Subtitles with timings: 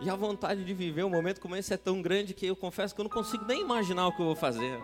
[0.00, 2.94] E a vontade de viver um momento como esse é tão grande que eu confesso
[2.94, 4.80] que eu não consigo nem imaginar o que eu vou fazer.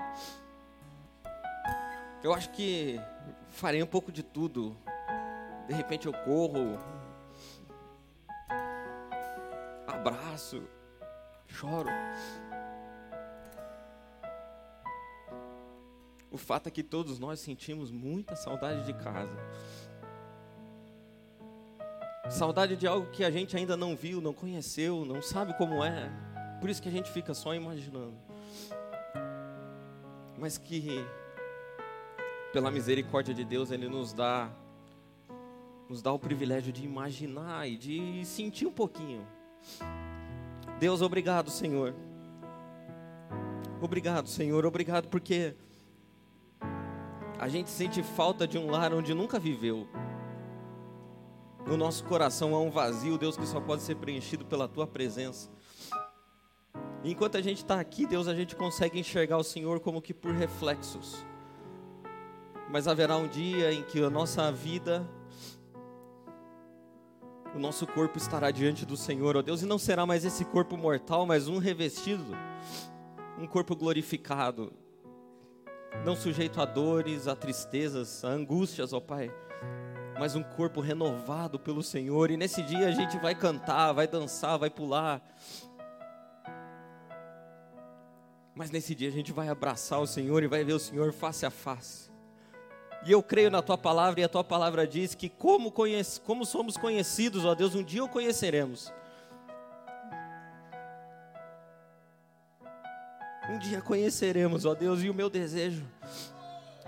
[2.23, 3.00] Eu acho que
[3.49, 4.77] farei um pouco de tudo.
[5.67, 6.79] De repente eu corro,
[9.87, 10.63] abraço,
[11.48, 11.89] choro.
[16.30, 19.39] O fato é que todos nós sentimos muita saudade de casa.
[22.30, 26.11] Saudade de algo que a gente ainda não viu, não conheceu, não sabe como é.
[26.61, 28.14] Por isso que a gente fica só imaginando.
[30.39, 31.04] Mas que
[32.53, 34.50] pela misericórdia de Deus ele nos dá
[35.89, 39.25] nos dá o privilégio de imaginar e de sentir um pouquinho.
[40.81, 41.95] Deus, obrigado, Senhor.
[43.81, 44.67] Obrigado, Senhor.
[44.67, 45.55] Obrigado porque
[47.39, 49.86] a gente sente falta de um lar onde nunca viveu.
[51.67, 55.50] No nosso coração há um vazio, Deus, que só pode ser preenchido pela tua presença.
[57.03, 60.31] Enquanto a gente está aqui, Deus, a gente consegue enxergar o Senhor como que por
[60.33, 61.27] reflexos.
[62.70, 65.08] Mas haverá um dia em que a nossa vida,
[67.53, 70.77] o nosso corpo estará diante do Senhor, ó Deus, e não será mais esse corpo
[70.77, 72.36] mortal, mas um revestido,
[73.36, 74.73] um corpo glorificado,
[76.05, 79.33] não sujeito a dores, a tristezas, a angústias, ó Pai
[80.19, 82.31] mas um corpo renovado pelo Senhor.
[82.31, 85.20] E nesse dia a gente vai cantar, vai dançar, vai pular.
[88.55, 91.45] Mas nesse dia a gente vai abraçar o Senhor e vai ver o Senhor face
[91.45, 92.11] a face.
[93.05, 96.45] E eu creio na tua palavra, e a tua palavra diz que, como, conhece, como
[96.45, 98.92] somos conhecidos, ó Deus, um dia o conheceremos.
[103.48, 105.86] Um dia conheceremos, ó Deus, e o meu desejo,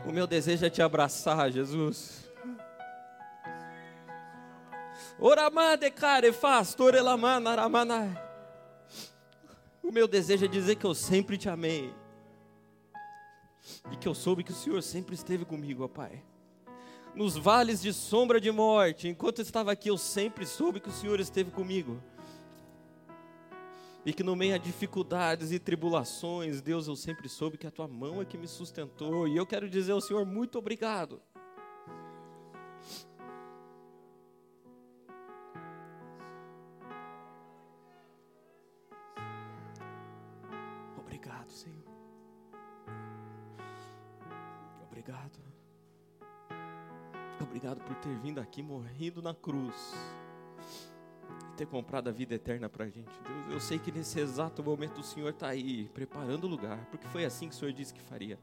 [0.05, 2.28] o meu desejo é te abraçar, Jesus.
[5.21, 7.51] Oramade care faz, torelamana.
[9.83, 11.93] O meu desejo é dizer que eu sempre te amei.
[13.91, 16.23] E que eu soube que o Senhor sempre esteve comigo, ó Pai.
[17.15, 20.93] Nos vales de sombra de morte, enquanto eu estava aqui, eu sempre soube que o
[20.93, 22.01] Senhor esteve comigo.
[24.07, 27.89] E que no meio a dificuldades e tribulações, Deus, eu sempre soube que a tua
[27.89, 29.27] mão é que me sustentou.
[29.27, 31.21] E eu quero dizer ao Senhor muito obrigado.
[47.59, 49.95] Obrigado por ter vindo aqui morrendo na cruz
[51.53, 53.11] e ter comprado a vida eterna para a gente.
[53.23, 57.09] Deus, eu sei que nesse exato momento o Senhor está aí preparando o lugar, porque
[57.09, 58.39] foi assim que o Senhor disse que faria.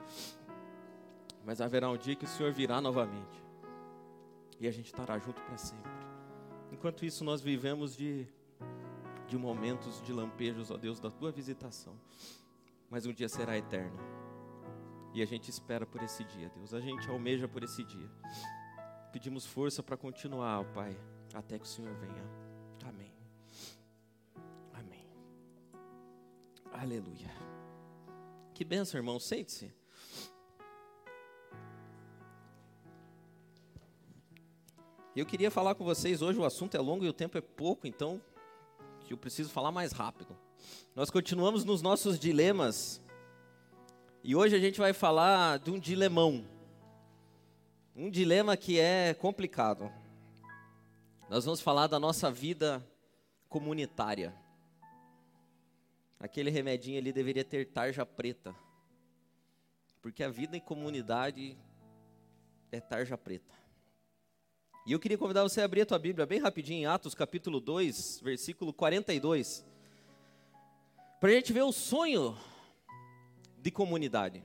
[1.45, 3.43] Mas haverá um dia que o Senhor virá novamente
[4.59, 5.91] e a gente estará junto para sempre.
[6.71, 8.27] Enquanto isso, nós vivemos de,
[9.27, 11.93] de momentos de lampejos, ó Deus, da tua visitação.
[12.89, 13.97] Mas um dia será eterno.
[15.15, 16.73] E a gente espera por esse dia, Deus.
[16.73, 18.11] A gente almeja por esse dia
[19.15, 20.99] pedimos força para continuar, ó Pai,
[21.33, 22.21] até que o Senhor venha.
[22.85, 23.13] Amém.
[24.73, 25.07] Amém.
[26.73, 27.31] Aleluia.
[28.53, 29.17] Que benção, irmão.
[29.17, 29.73] Sente-se.
[35.15, 37.87] Eu queria falar com vocês hoje, o assunto é longo e o tempo é pouco,
[37.87, 38.21] então
[39.09, 40.37] eu preciso falar mais rápido.
[40.93, 43.01] Nós continuamos nos nossos dilemas.
[44.27, 46.43] E hoje a gente vai falar de um dilemão.
[47.95, 49.87] Um dilema que é complicado.
[51.29, 52.83] Nós vamos falar da nossa vida
[53.47, 54.33] comunitária.
[56.19, 58.55] Aquele remedinho ali deveria ter tarja preta.
[60.01, 61.55] Porque a vida em comunidade
[62.71, 63.53] é tarja preta.
[64.87, 67.59] E eu queria convidar você a abrir a tua Bíblia bem rapidinho em Atos capítulo
[67.59, 69.63] 2, versículo 42.
[71.21, 72.35] Para a gente ver o sonho
[73.65, 74.43] de comunidade.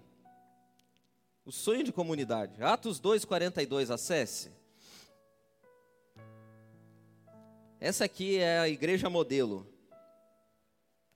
[1.45, 2.63] O sonho de comunidade.
[2.63, 4.51] Atos 2:42, acesse.
[7.79, 9.67] Essa aqui é a igreja modelo.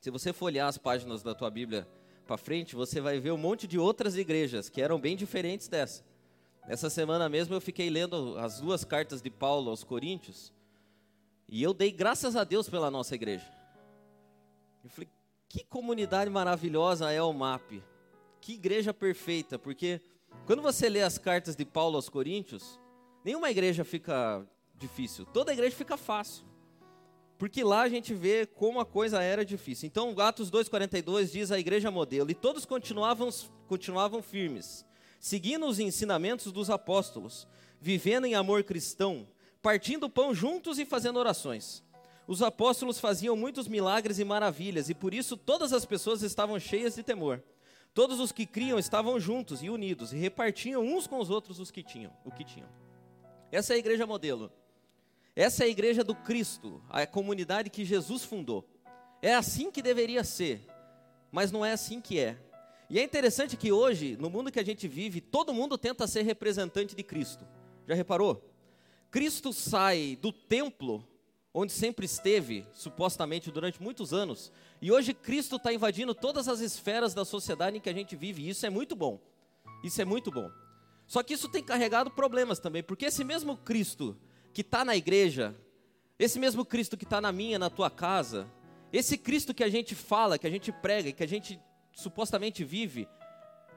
[0.01, 1.89] Se você folhear as páginas da tua Bíblia
[2.27, 6.05] para frente, você vai ver um monte de outras igrejas que eram bem diferentes dessa.
[6.69, 10.53] Essa semana mesmo eu fiquei lendo as duas cartas de Paulo aos Coríntios
[11.49, 13.51] e eu dei graças a Deus pela nossa igreja.
[14.85, 15.09] Eu falei,
[15.49, 17.83] que comunidade maravilhosa é o MAP.
[18.45, 20.03] Que igreja perfeita, porque
[20.45, 22.79] quando você lê as cartas de Paulo aos Coríntios,
[23.25, 26.45] nenhuma igreja fica difícil, toda igreja fica fácil.
[27.39, 29.87] Porque lá a gente vê como a coisa era difícil.
[29.87, 33.31] Então, Atos 2,42 diz a igreja modelo: E todos continuavam,
[33.67, 34.85] continuavam firmes,
[35.19, 37.49] seguindo os ensinamentos dos apóstolos,
[37.81, 39.27] vivendo em amor cristão,
[39.63, 41.83] partindo pão juntos e fazendo orações.
[42.27, 46.95] os apóstolos faziam muitos milagres e maravilhas, e por isso todas as pessoas estavam cheias
[46.95, 47.43] de temor.
[47.95, 51.71] Todos os que criam estavam juntos e unidos, e repartiam uns com os outros os
[51.71, 52.69] que tinham, o que tinham.
[53.53, 54.51] Essa é a igreja modelo.
[55.37, 58.69] Essa é a igreja do Cristo, a comunidade que Jesus fundou.
[59.23, 60.61] É assim que deveria ser,
[61.31, 62.37] mas não é assim que é.
[62.91, 66.23] E é interessante que hoje, no mundo que a gente vive, todo mundo tenta ser
[66.23, 67.47] representante de Cristo.
[67.87, 68.53] Já reparou?
[69.11, 71.07] Cristo sai do templo
[71.57, 74.53] onde sempre esteve, supostamente durante muitos anos,
[74.83, 78.43] e hoje Cristo está invadindo todas as esferas da sociedade em que a gente vive,
[78.43, 79.21] e isso é muito bom.
[79.85, 80.51] Isso é muito bom.
[81.07, 84.17] Só que isso tem carregado problemas também, porque esse mesmo Cristo
[84.53, 85.55] que está na igreja,
[86.19, 88.51] esse mesmo Cristo que está na minha, na tua casa,
[88.93, 91.61] esse Cristo que a gente fala, que a gente prega, que a gente
[91.93, 93.07] supostamente vive,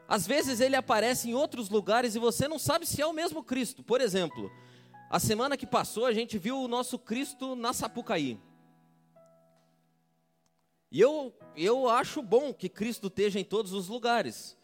[0.08, 3.44] às vezes ele aparece em outros lugares e você não sabe se é o mesmo
[3.44, 3.84] Cristo.
[3.84, 4.50] Por exemplo,
[5.09, 8.39] a semana que passou, a gente viu o nosso Cristo na Sapucaí.
[10.92, 14.57] E eu, eu acho bom que Cristo esteja em todos os lugares.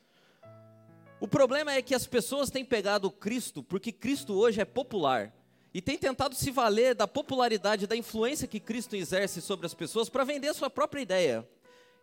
[1.19, 5.33] O problema é que as pessoas têm pegado Cristo porque Cristo hoje é popular
[5.73, 10.09] e têm tentado se valer da popularidade, da influência que Cristo exerce sobre as pessoas
[10.09, 11.47] para vender a sua própria ideia.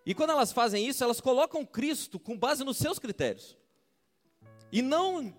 [0.05, 3.57] E quando elas fazem isso, elas colocam Cristo com base nos seus critérios.
[4.73, 5.35] E não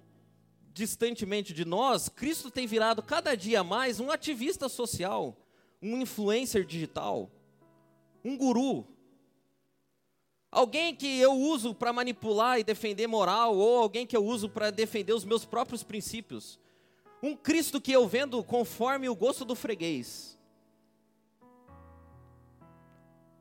[0.74, 5.36] distantemente de nós, Cristo tem virado cada dia mais um ativista social,
[5.82, 7.30] um influencer digital,
[8.24, 8.88] um guru.
[10.52, 14.70] Alguém que eu uso para manipular e defender moral, ou alguém que eu uso para
[14.70, 16.60] defender os meus próprios princípios.
[17.24, 20.38] Um Cristo que eu vendo conforme o gosto do freguês.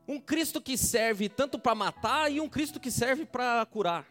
[0.07, 4.10] Um Cristo que serve tanto para matar e um Cristo que serve para curar.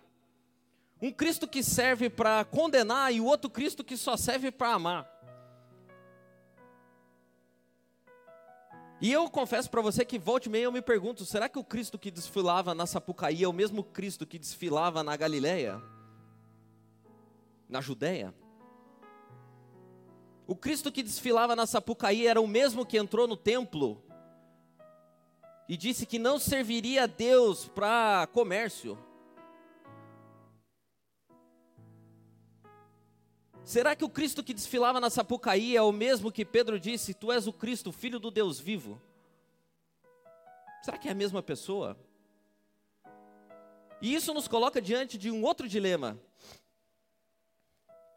[1.03, 5.21] Um Cristo que serve para condenar e o outro Cristo que só serve para amar.
[9.01, 11.99] E eu confesso para você que volte meia eu me pergunto, será que o Cristo
[11.99, 15.83] que desfilava na Sapucaí é o mesmo Cristo que desfilava na Galileia?
[17.67, 18.35] Na Judéia?
[20.47, 24.03] O Cristo que desfilava na Sapucaí era o mesmo que entrou no templo
[25.67, 28.99] e disse que não serviria a Deus para comércio.
[33.65, 37.31] Será que o Cristo que desfilava na Sapucaí é o mesmo que Pedro disse: Tu
[37.31, 39.01] és o Cristo, filho do Deus vivo?
[40.83, 41.97] Será que é a mesma pessoa?
[44.01, 46.19] E isso nos coloca diante de um outro dilema.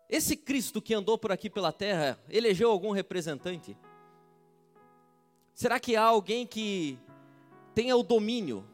[0.10, 3.78] Esse Cristo que andou por aqui pela terra, elegeu algum representante?
[5.54, 6.98] Será que há alguém que
[7.76, 8.66] tenha o domínio,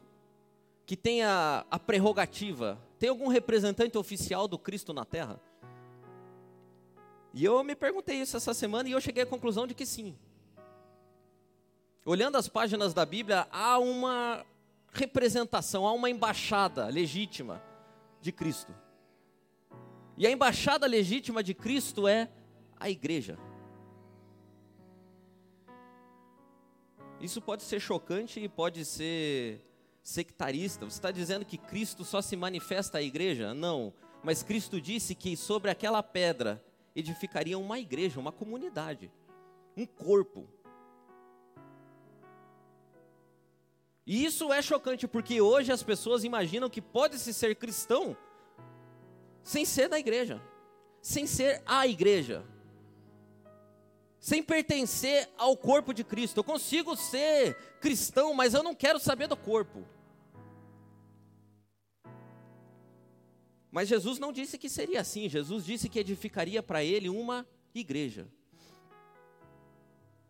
[0.86, 2.78] que tenha a prerrogativa?
[2.98, 5.40] Tem algum representante oficial do Cristo na terra?
[7.32, 10.16] E eu me perguntei isso essa semana e eu cheguei à conclusão de que sim.
[12.04, 14.44] Olhando as páginas da Bíblia, há uma
[14.92, 17.62] representação, há uma embaixada legítima
[18.20, 18.74] de Cristo.
[20.16, 22.28] E a embaixada legítima de Cristo é
[22.78, 23.38] a igreja.
[27.20, 29.60] Isso pode ser chocante e pode ser
[30.02, 30.84] sectarista.
[30.84, 33.54] Você está dizendo que Cristo só se manifesta à igreja?
[33.54, 33.92] Não.
[34.22, 36.62] Mas Cristo disse que sobre aquela pedra
[36.94, 39.10] edificariam uma igreja, uma comunidade,
[39.76, 40.48] um corpo.
[44.06, 48.16] E isso é chocante porque hoje as pessoas imaginam que pode-se ser cristão
[49.42, 50.42] sem ser da igreja,
[51.00, 52.44] sem ser a igreja,
[54.18, 56.38] sem pertencer ao corpo de Cristo.
[56.38, 59.86] Eu consigo ser cristão, mas eu não quero saber do corpo.
[63.70, 68.26] Mas Jesus não disse que seria assim, Jesus disse que edificaria para ele uma igreja.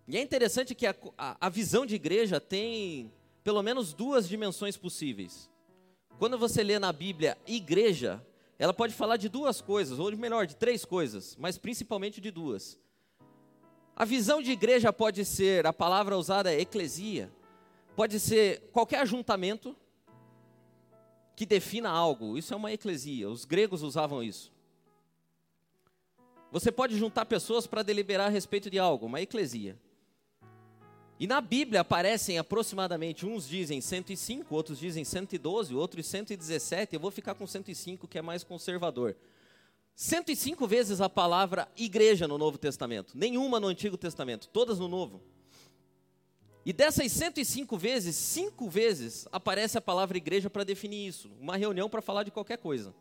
[0.06, 3.12] E é interessante que a, a, a, visão de igreja tem
[3.44, 5.48] pelo menos duas dimensões possíveis.
[6.18, 8.24] Quando você lê na Bíblia igreja,
[8.58, 12.78] ela pode falar de duas coisas, ou melhor, de três coisas, mas principalmente de duas.
[13.96, 17.32] A visão de igreja pode ser, a palavra usada é eclesia,
[17.96, 19.76] pode ser qualquer ajuntamento,
[21.40, 22.36] que defina algo.
[22.36, 23.26] Isso é uma eclesia.
[23.26, 24.52] Os gregos usavam isso.
[26.52, 29.74] Você pode juntar pessoas para deliberar a respeito de algo, uma eclesia.
[31.18, 36.92] E na Bíblia aparecem aproximadamente, uns dizem 105, outros dizem 112, outros 117.
[36.92, 39.16] Eu vou ficar com 105, que é mais conservador.
[39.94, 45.22] 105 vezes a palavra igreja no Novo Testamento, nenhuma no Antigo Testamento, todas no Novo.
[46.64, 51.30] E dessas 105 vezes, cinco vezes aparece a palavra igreja para definir isso.
[51.40, 52.94] Uma reunião para falar de qualquer coisa.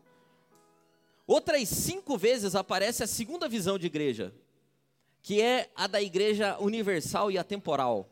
[1.26, 4.34] Outras cinco vezes aparece a segunda visão de igreja,
[5.22, 8.08] que é a da igreja universal e atemporal.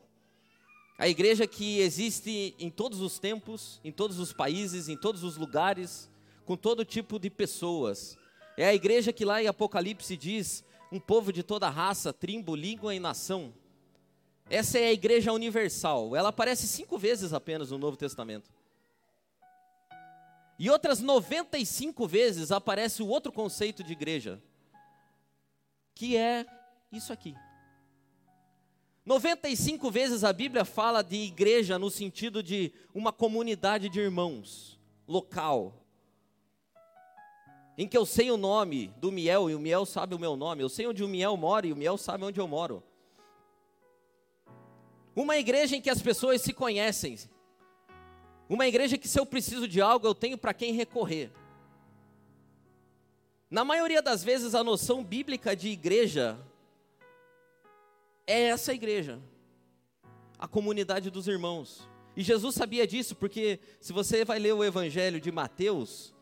[0.98, 5.36] A igreja que existe em todos os tempos, em todos os países, em todos os
[5.36, 6.10] lugares,
[6.44, 8.16] com todo tipo de pessoas.
[8.56, 10.62] É a igreja que lá em Apocalipse diz:
[10.92, 13.54] um povo de toda raça, tribo, língua e nação.
[14.50, 16.16] Essa é a igreja universal.
[16.16, 18.50] Ela aparece cinco vezes apenas no Novo Testamento.
[20.58, 24.42] E outras 95 vezes aparece o outro conceito de igreja,
[25.94, 26.44] que é
[26.90, 27.34] isso aqui.
[29.04, 35.84] 95 vezes a Bíblia fala de igreja no sentido de uma comunidade de irmãos, local.
[37.76, 40.62] Em que eu sei o nome do Miel e o Miel sabe o meu nome.
[40.62, 42.82] Eu sei onde o Miel mora e o Miel sabe onde eu moro.
[45.18, 47.18] Uma igreja em que as pessoas se conhecem.
[48.48, 51.32] Uma igreja que se eu preciso de algo eu tenho para quem recorrer.
[53.50, 56.38] Na maioria das vezes a noção bíblica de igreja
[58.28, 59.18] é essa igreja,
[60.38, 61.88] a comunidade dos irmãos.
[62.16, 66.14] E Jesus sabia disso, porque se você vai ler o Evangelho de Mateus,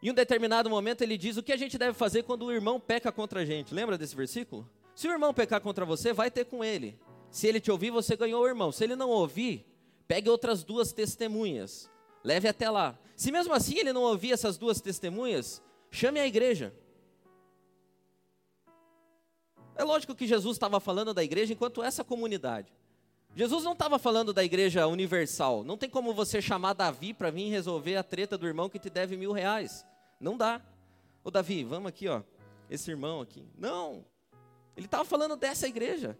[0.00, 2.78] em um determinado momento ele diz o que a gente deve fazer quando o irmão
[2.78, 3.74] peca contra a gente.
[3.74, 4.70] Lembra desse versículo?
[4.94, 6.96] Se o irmão pecar contra você, vai ter com ele.
[7.30, 8.72] Se ele te ouvir, você ganhou o irmão.
[8.72, 9.64] Se ele não ouvir,
[10.08, 11.88] pegue outras duas testemunhas.
[12.24, 12.98] Leve até lá.
[13.16, 16.74] Se mesmo assim ele não ouvir essas duas testemunhas, chame a igreja.
[19.76, 22.72] É lógico que Jesus estava falando da igreja enquanto essa comunidade.
[23.34, 25.62] Jesus não estava falando da igreja universal.
[25.62, 28.90] Não tem como você chamar Davi para vir resolver a treta do irmão que te
[28.90, 29.86] deve mil reais.
[30.18, 30.60] Não dá.
[31.22, 32.22] Ô Davi, vamos aqui, ó.
[32.68, 33.48] Esse irmão aqui.
[33.56, 34.04] Não.
[34.76, 36.18] Ele estava falando dessa igreja.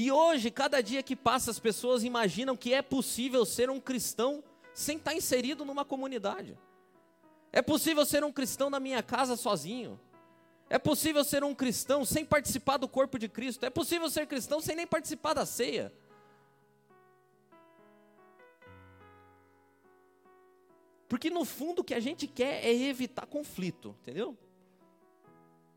[0.00, 4.42] E hoje, cada dia que passa, as pessoas imaginam que é possível ser um cristão
[4.72, 6.58] sem estar inserido numa comunidade.
[7.52, 10.00] É possível ser um cristão na minha casa sozinho.
[10.70, 13.66] É possível ser um cristão sem participar do corpo de Cristo.
[13.66, 15.92] É possível ser cristão sem nem participar da ceia.
[21.10, 24.34] Porque no fundo o que a gente quer é evitar conflito, entendeu?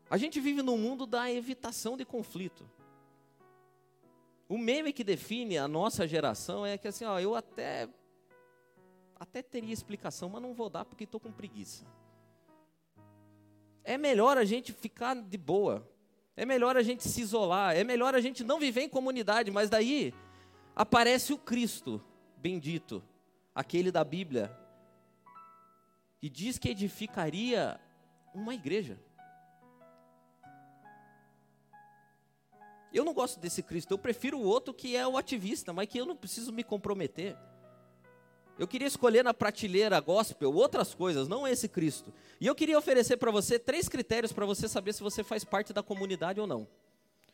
[0.08, 2.66] A gente vive num mundo da evitação de conflito.
[4.54, 7.88] O meme que define a nossa geração é que assim, ó, eu até
[9.18, 11.84] até teria explicação, mas não vou dar porque estou com preguiça.
[13.82, 15.84] É melhor a gente ficar de boa.
[16.36, 17.74] É melhor a gente se isolar.
[17.74, 19.50] É melhor a gente não viver em comunidade.
[19.50, 20.14] Mas daí
[20.76, 22.00] aparece o Cristo
[22.36, 23.02] bendito,
[23.52, 24.56] aquele da Bíblia,
[26.22, 27.80] e diz que edificaria
[28.32, 29.00] uma igreja.
[32.94, 35.98] Eu não gosto desse Cristo, eu prefiro o outro que é o ativista, mas que
[35.98, 37.36] eu não preciso me comprometer.
[38.56, 42.14] Eu queria escolher na prateleira gospel outras coisas, não esse Cristo.
[42.40, 45.72] E eu queria oferecer para você três critérios para você saber se você faz parte
[45.72, 46.68] da comunidade ou não.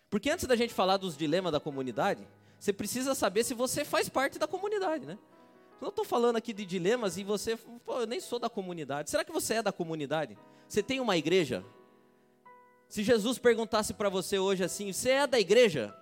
[0.09, 2.27] Porque antes da gente falar dos dilemas da comunidade,
[2.59, 5.19] você precisa saber se você faz parte da comunidade, né?
[5.81, 9.11] Eu estou falando aqui de dilemas e você, pô, eu nem sou da comunidade.
[9.11, 10.39] Será que você é da comunidade?
[10.67, 11.65] Você tem uma igreja?
[12.91, 15.97] Se Jesus perguntasse para você hoje assim, você é da igreja?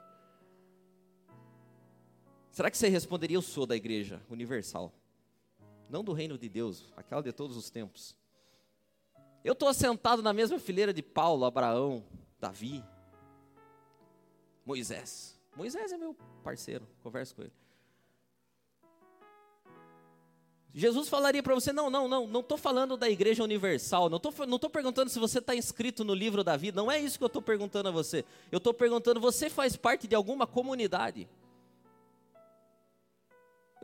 [2.50, 4.92] Será que você responderia, eu sou da igreja universal?
[5.88, 8.16] não do reino de Deus, aquela de todos os tempos.
[9.42, 12.04] Eu estou sentado na mesma fileira de Paulo, Abraão,
[12.38, 12.84] Davi,
[14.64, 15.38] Moisés.
[15.56, 16.14] Moisés é meu
[16.44, 17.52] parceiro, converso com ele.
[20.74, 24.46] Jesus falaria para você: não, não, não, não estou falando da igreja universal, não estou
[24.46, 27.24] não tô perguntando se você está inscrito no livro da vida, não é isso que
[27.24, 28.24] eu estou perguntando a você.
[28.52, 31.28] Eu estou perguntando: você faz parte de alguma comunidade?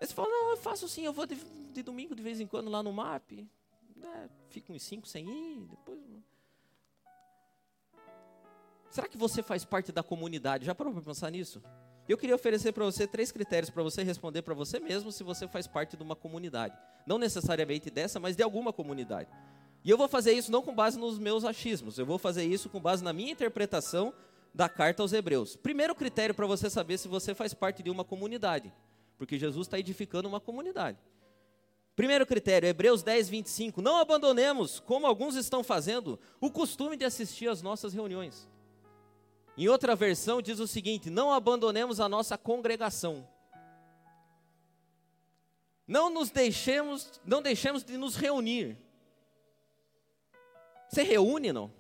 [0.01, 1.37] Aí você fala, não, eu faço sim, eu vou de,
[1.73, 3.47] de domingo de vez em quando lá no MAP.
[4.03, 6.01] É, fico uns cinco sem ir, depois.
[8.91, 10.67] Será que você faz parte da comunidade?
[10.67, 11.63] Já parou para pensar nisso?
[12.09, 15.49] Eu queria oferecer para você três critérios para você responder para você mesmo se você
[15.49, 16.77] faz parte de uma comunidade.
[17.07, 19.31] Não necessariamente dessa, mas de alguma comunidade.
[19.85, 22.69] E eu vou fazer isso não com base nos meus achismos, eu vou fazer isso
[22.69, 24.13] com base na minha interpretação
[24.55, 25.57] da carta aos Hebreus.
[25.57, 28.73] Primeiro critério para você saber se você faz parte de uma comunidade
[29.17, 30.99] porque Jesus está edificando uma comunidade.
[31.97, 33.81] Primeiro critério, Hebreus 10, 25.
[33.81, 38.49] Não abandonemos, como alguns estão fazendo, o costume de assistir às nossas reuniões.
[39.57, 43.27] Em outra versão diz o seguinte: não abandonemos a nossa congregação.
[45.87, 48.77] Não nos deixemos, não deixemos de nos reunir.
[50.89, 51.73] Você reúne, não?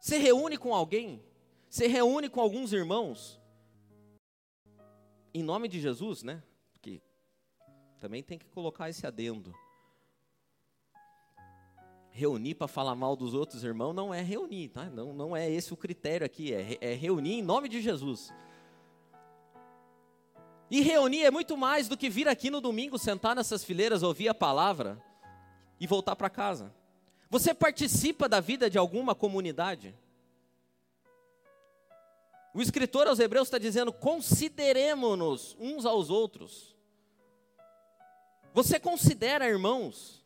[0.00, 1.22] Você reúne com alguém?
[1.68, 3.40] Você reúne com alguns irmãos?
[5.32, 6.42] em nome de Jesus, né?
[6.72, 7.00] Porque
[7.98, 9.54] também tem que colocar esse adendo.
[12.12, 14.84] Reunir para falar mal dos outros irmãos não é reunir, tá?
[14.86, 18.32] Não, não é esse o critério aqui, é, é reunir em nome de Jesus.
[20.70, 24.28] E reunir é muito mais do que vir aqui no domingo, sentar nessas fileiras, ouvir
[24.28, 25.02] a palavra
[25.80, 26.72] e voltar para casa.
[27.28, 29.94] Você participa da vida de alguma comunidade?
[32.52, 36.76] O escritor aos Hebreus está dizendo: consideremos-nos uns aos outros.
[38.52, 40.19] Você considera irmãos?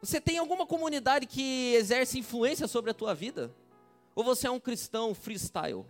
[0.00, 3.52] Você tem alguma comunidade que exerce influência sobre a tua vida?
[4.14, 5.84] Ou você é um cristão freestyle?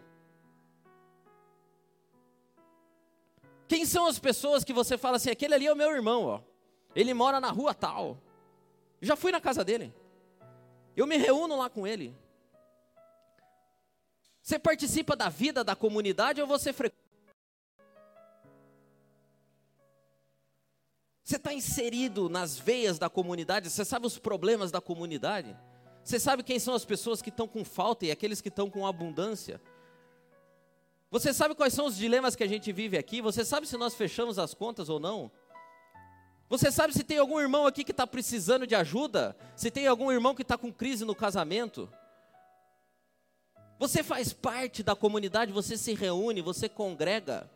[3.67, 6.41] Quem são as pessoas que você fala assim, aquele ali é o meu irmão, ó.
[6.95, 8.19] Ele mora na rua tal.
[9.00, 9.95] Já fui na casa dele.
[10.97, 12.17] Eu me reúno lá com ele.
[14.43, 17.08] Você participa da vida da comunidade ou você frequenta?
[21.28, 23.68] Você está inserido nas veias da comunidade?
[23.68, 25.54] Você sabe os problemas da comunidade?
[26.02, 28.87] Você sabe quem são as pessoas que estão com falta e aqueles que estão com
[28.87, 29.61] abundância?
[31.11, 33.20] Você sabe quais são os dilemas que a gente vive aqui?
[33.20, 35.30] Você sabe se nós fechamos as contas ou não?
[36.49, 39.37] Você sabe se tem algum irmão aqui que está precisando de ajuda?
[39.54, 41.92] Se tem algum irmão que está com crise no casamento?
[43.78, 47.50] Você faz parte da comunidade, você se reúne, você congrega.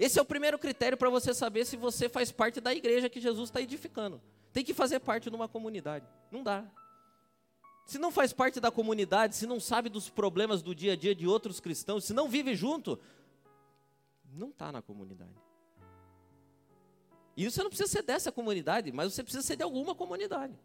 [0.00, 3.20] Esse é o primeiro critério para você saber se você faz parte da igreja que
[3.20, 4.18] Jesus está edificando.
[4.50, 6.06] Tem que fazer parte de uma comunidade.
[6.30, 6.64] Não dá.
[7.84, 11.14] Se não faz parte da comunidade, se não sabe dos problemas do dia a dia
[11.14, 12.98] de outros cristãos, se não vive junto,
[14.32, 15.36] não está na comunidade.
[17.36, 20.58] E você não precisa ser dessa comunidade, mas você precisa ser de alguma comunidade.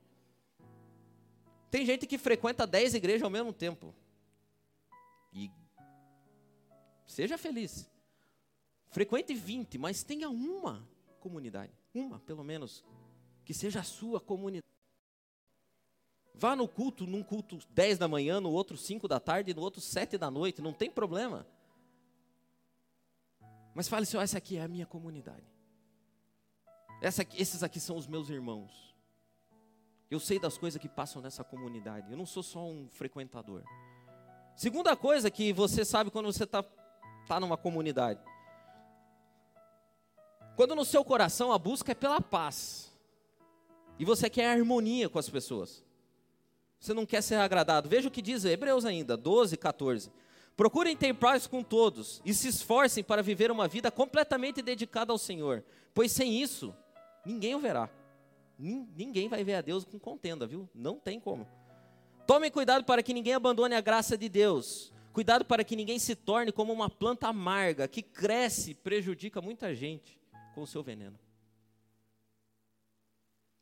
[1.69, 3.93] Tem gente que frequenta 10 igrejas ao mesmo tempo.
[5.33, 5.51] E
[7.05, 7.93] seja feliz.
[8.89, 10.87] Frequente 20, mas tenha uma
[11.19, 11.71] comunidade.
[11.93, 12.83] Uma, pelo menos,
[13.43, 14.65] que seja a sua comunidade.
[16.33, 19.79] Vá no culto, num culto 10 da manhã, no outro 5 da tarde, no outro
[19.79, 21.47] 7 da noite, não tem problema.
[23.73, 25.45] Mas fale assim: oh, essa aqui é a minha comunidade.
[27.01, 28.95] Essa esses aqui são os meus irmãos.
[30.09, 32.11] Eu sei das coisas que passam nessa comunidade.
[32.11, 33.63] Eu não sou só um frequentador.
[34.55, 36.63] Segunda coisa que você sabe quando você está
[37.27, 38.21] tá numa comunidade.
[40.55, 42.91] Quando no seu coração a busca é pela paz.
[43.99, 45.83] E você quer harmonia com as pessoas.
[46.79, 47.89] Você não quer ser agradado.
[47.89, 50.11] Veja o que diz Hebreus ainda, 12, 14.
[50.55, 55.17] Procurem ter paz com todos e se esforcem para viver uma vida completamente dedicada ao
[55.17, 55.63] Senhor,
[55.93, 56.73] pois sem isso,
[57.25, 57.89] ninguém o verá.
[58.57, 60.69] Ninguém vai ver a Deus com contenda, viu?
[60.73, 61.45] Não tem como.
[62.25, 64.93] Tomem cuidado para que ninguém abandone a graça de Deus.
[65.11, 69.75] Cuidado para que ninguém se torne como uma planta amarga que cresce e prejudica muita
[69.75, 70.17] gente
[70.55, 71.19] com o seu veneno.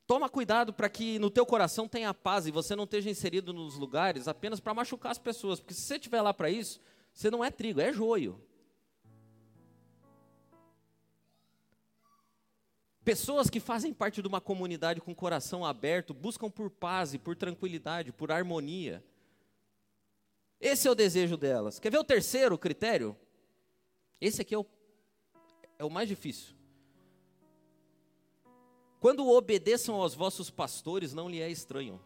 [0.06, 3.76] Toma cuidado para que no teu coração tenha paz e você não esteja inserido nos
[3.76, 6.80] lugares apenas para machucar as pessoas, porque se você estiver lá para isso,
[7.12, 8.40] você não é trigo, é joio.
[13.04, 17.36] Pessoas que fazem parte de uma comunidade com coração aberto buscam por paz e por
[17.36, 19.04] tranquilidade, por harmonia.
[20.60, 21.80] Esse é o desejo delas.
[21.80, 23.18] Quer ver o terceiro critério?
[24.22, 24.66] Esse aqui é o,
[25.78, 26.56] é o mais difícil.
[29.04, 32.00] Quando obedeçam aos vossos pastores, não lhe é estranho.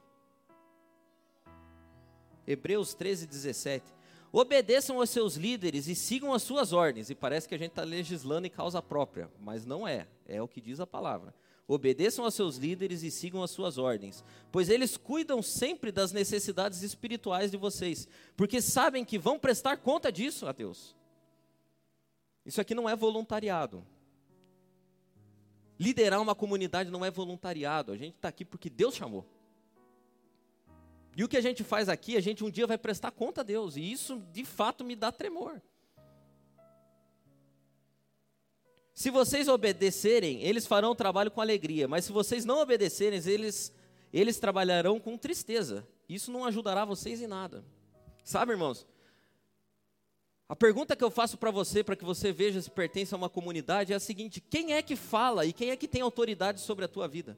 [2.48, 3.86] Hebreus 13, 17.
[4.32, 7.12] Obedeçam aos seus líderes e sigam as suas ordens.
[7.12, 10.08] E parece que a gente está legislando em causa própria, mas não é.
[10.26, 11.36] É o que diz a palavra.
[11.68, 16.82] Obedeçam aos seus líderes e sigam as suas ordens, pois eles cuidam sempre das necessidades
[16.82, 20.96] espirituais de vocês, porque sabem que vão prestar conta disso a Deus.
[22.44, 23.86] Isso aqui não é voluntariado.
[25.80, 29.26] Liderar uma comunidade não é voluntariado, a gente está aqui porque Deus chamou.
[31.16, 33.44] E o que a gente faz aqui, a gente um dia vai prestar conta a
[33.44, 35.62] Deus, e isso de fato me dá tremor.
[38.94, 43.72] Se vocês obedecerem, eles farão o trabalho com alegria, mas se vocês não obedecerem, eles,
[44.12, 45.88] eles trabalharão com tristeza.
[46.10, 47.64] Isso não ajudará vocês em nada.
[48.24, 48.88] Sabe, irmãos?
[50.50, 53.30] A pergunta que eu faço para você, para que você veja se pertence a uma
[53.30, 56.86] comunidade, é a seguinte: quem é que fala e quem é que tem autoridade sobre
[56.86, 57.38] a tua vida?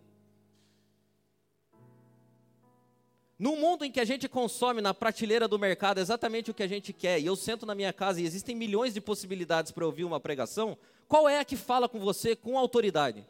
[3.39, 6.67] No mundo em que a gente consome na prateleira do mercado exatamente o que a
[6.67, 10.04] gente quer, e eu sento na minha casa e existem milhões de possibilidades para ouvir
[10.04, 13.26] uma pregação, qual é a que fala com você com autoridade?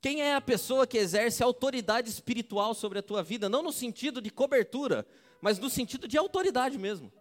[0.00, 3.50] Quem é a pessoa que exerce autoridade espiritual sobre a tua vida?
[3.50, 5.06] Não no sentido de cobertura,
[5.40, 7.12] mas no sentido de autoridade mesmo.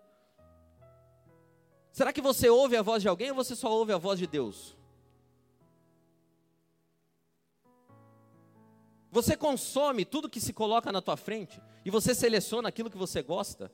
[1.91, 4.27] Será que você ouve a voz de alguém ou você só ouve a voz de
[4.27, 4.77] Deus?
[9.12, 13.23] Você consome tudo que se coloca na tua frente e você seleciona aquilo que você
[13.23, 13.71] gosta.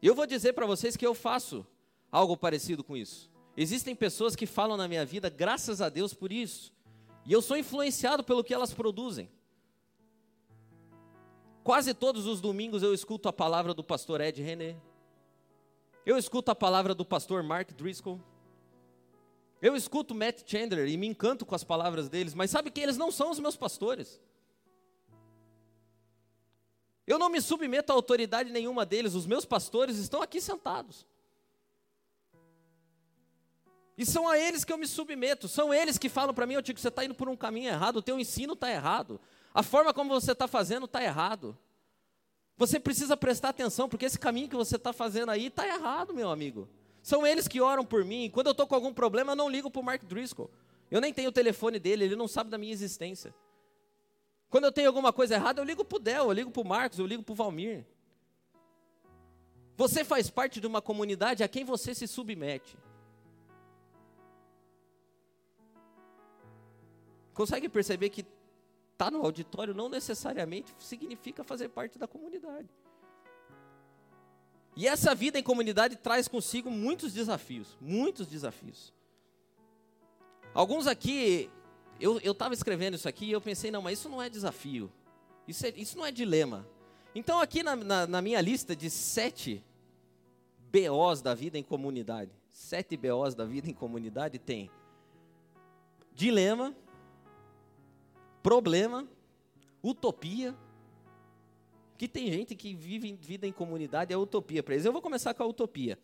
[0.00, 1.66] Eu vou dizer para vocês que eu faço
[2.10, 3.30] algo parecido com isso.
[3.56, 6.72] Existem pessoas que falam na minha vida, graças a Deus por isso.
[7.26, 9.30] E eu sou influenciado pelo que elas produzem.
[11.62, 14.76] Quase todos os domingos eu escuto a palavra do pastor Ed René.
[16.04, 18.20] Eu escuto a palavra do pastor Mark Driscoll.
[19.60, 22.96] Eu escuto Matt Chandler e me encanto com as palavras deles, mas sabe que eles
[22.96, 24.20] não são os meus pastores.
[27.06, 31.06] Eu não me submeto a autoridade nenhuma deles, os meus pastores estão aqui sentados.
[33.96, 36.62] E são a eles que eu me submeto, são eles que falam para mim, eu
[36.62, 39.20] digo, você está indo por um caminho errado, o teu ensino está errado,
[39.54, 41.56] a forma como você está fazendo está errado.
[42.56, 46.30] Você precisa prestar atenção, porque esse caminho que você está fazendo aí está errado, meu
[46.30, 46.68] amigo.
[47.02, 48.30] São eles que oram por mim.
[48.30, 50.50] Quando eu estou com algum problema, eu não ligo para o Mark Driscoll.
[50.90, 53.34] Eu nem tenho o telefone dele, ele não sabe da minha existência.
[54.48, 56.64] Quando eu tenho alguma coisa errada, eu ligo para o Del, eu ligo para o
[56.64, 57.86] Marcos, eu ligo para o Valmir.
[59.76, 62.76] Você faz parte de uma comunidade a quem você se submete.
[67.32, 68.22] Consegue perceber que
[69.02, 72.68] estar tá no auditório não necessariamente significa fazer parte da comunidade.
[74.76, 78.92] E essa vida em comunidade traz consigo muitos desafios, muitos desafios.
[80.54, 81.50] Alguns aqui,
[81.98, 84.90] eu estava escrevendo isso aqui e eu pensei, não, mas isso não é desafio,
[85.46, 86.66] isso, é, isso não é dilema.
[87.14, 89.62] Então, aqui na, na, na minha lista de sete
[90.72, 94.70] BOs da vida em comunidade, sete BOs da vida em comunidade tem
[96.14, 96.74] dilema,
[98.42, 99.08] problema,
[99.82, 100.54] utopia,
[101.96, 104.84] que tem gente que vive vida em comunidade, é utopia para eles.
[104.84, 105.98] Eu vou começar com a utopia.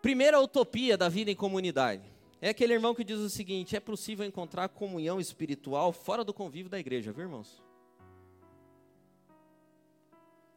[0.00, 2.02] Primeira utopia da vida em comunidade.
[2.40, 6.70] É aquele irmão que diz o seguinte: é possível encontrar comunhão espiritual fora do convívio
[6.70, 7.62] da igreja, viu, irmãos?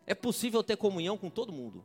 [0.05, 1.83] É possível ter comunhão com todo mundo.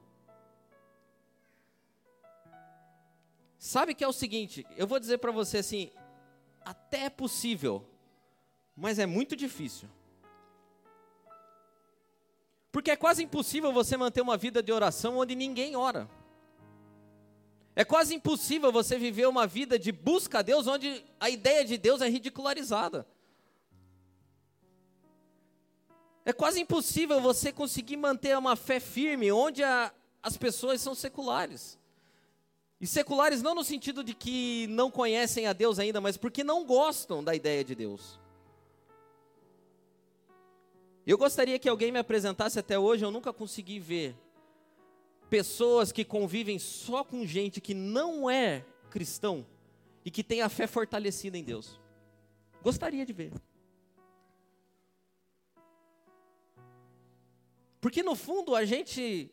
[3.58, 5.90] Sabe que é o seguinte, eu vou dizer para você assim,
[6.64, 7.86] até é possível,
[8.76, 9.88] mas é muito difícil.
[12.70, 16.08] Porque é quase impossível você manter uma vida de oração onde ninguém ora.
[17.76, 21.76] É quase impossível você viver uma vida de busca a Deus onde a ideia de
[21.76, 23.06] Deus é ridicularizada.
[26.24, 31.78] É quase impossível você conseguir manter uma fé firme onde a, as pessoas são seculares.
[32.80, 36.64] E seculares não no sentido de que não conhecem a Deus ainda, mas porque não
[36.64, 38.21] gostam da ideia de Deus.
[41.06, 44.16] Eu gostaria que alguém me apresentasse até hoje, eu nunca consegui ver
[45.28, 49.46] pessoas que convivem só com gente que não é cristão
[50.04, 51.80] e que tem a fé fortalecida em Deus.
[52.62, 53.32] Gostaria de ver.
[57.80, 59.30] Porque no fundo a gente.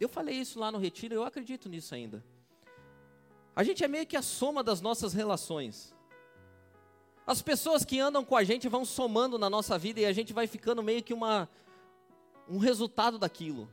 [0.00, 2.24] Eu falei isso lá no retiro, eu acredito nisso ainda.
[3.54, 5.93] A gente é meio que a soma das nossas relações.
[7.26, 10.32] As pessoas que andam com a gente vão somando na nossa vida e a gente
[10.32, 11.48] vai ficando meio que uma,
[12.48, 13.68] um resultado daquilo.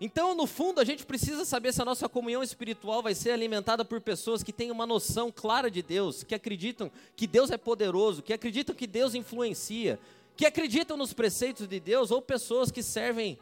[0.00, 3.84] Então, no fundo, a gente precisa saber se a nossa comunhão espiritual vai ser alimentada
[3.84, 8.22] por pessoas que têm uma noção clara de Deus, que acreditam que Deus é poderoso,
[8.22, 9.98] que acreditam que Deus influencia,
[10.36, 13.38] que acreditam nos preceitos de Deus, ou pessoas que servem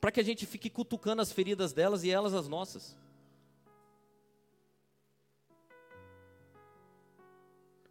[0.00, 2.96] para que a gente fique cutucando as feridas delas e elas as nossas.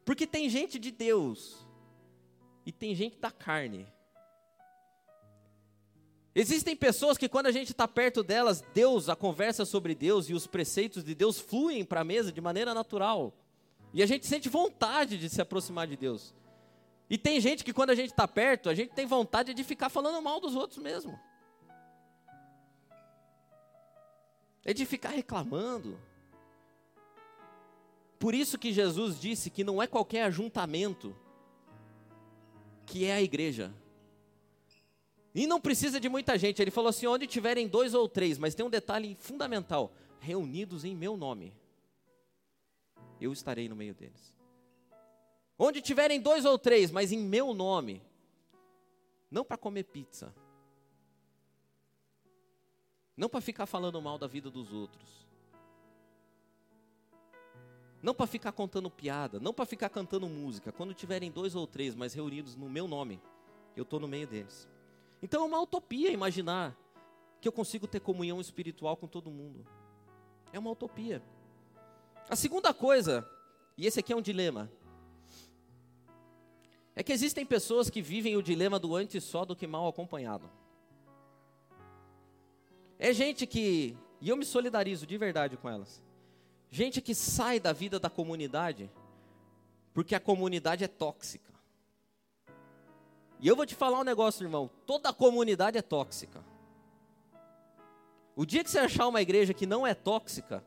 [0.05, 1.65] Porque tem gente de Deus
[2.65, 3.87] e tem gente da carne.
[6.33, 10.33] Existem pessoas que quando a gente está perto delas, Deus, a conversa sobre Deus e
[10.33, 13.33] os preceitos de Deus fluem para a mesa de maneira natural.
[13.93, 16.35] E a gente sente vontade de se aproximar de Deus.
[17.09, 19.89] E tem gente que quando a gente está perto, a gente tem vontade de ficar
[19.89, 21.17] falando mal dos outros mesmo.
[24.65, 25.97] É de ficar reclamando.
[28.19, 31.15] Por isso que Jesus disse que não é qualquer ajuntamento
[32.85, 33.73] que é a igreja.
[35.33, 36.61] E não precisa de muita gente.
[36.61, 40.95] Ele falou assim: onde tiverem dois ou três, mas tem um detalhe fundamental: reunidos em
[40.95, 41.53] meu nome,
[43.19, 44.33] eu estarei no meio deles.
[45.57, 48.01] Onde tiverem dois ou três, mas em meu nome,
[49.29, 50.33] não para comer pizza,
[53.15, 55.24] não para ficar falando mal da vida dos outros,
[58.05, 60.71] não para ficar contando piada, não para ficar cantando música.
[60.71, 63.19] Quando tiverem dois ou três, mas reunidos no meu nome,
[63.75, 64.69] eu estou no meio deles.
[65.23, 66.77] Então é uma utopia imaginar
[67.41, 69.65] que eu consigo ter comunhão espiritual com todo mundo.
[70.53, 71.19] É uma utopia.
[72.29, 73.27] A segunda coisa,
[73.75, 74.71] e esse aqui é um dilema,
[76.97, 80.49] É que existem pessoas que vivem o dilema do antes só do que mal acompanhado.
[82.97, 86.01] É gente que, e eu me solidarizo de verdade com elas,
[86.75, 88.91] gente que sai da vida da comunidade
[89.93, 91.53] porque a comunidade é tóxica.
[93.39, 96.43] E eu vou te falar um negócio, irmão: toda comunidade é tóxica.
[98.35, 100.61] O dia que você achar uma igreja que não é tóxica,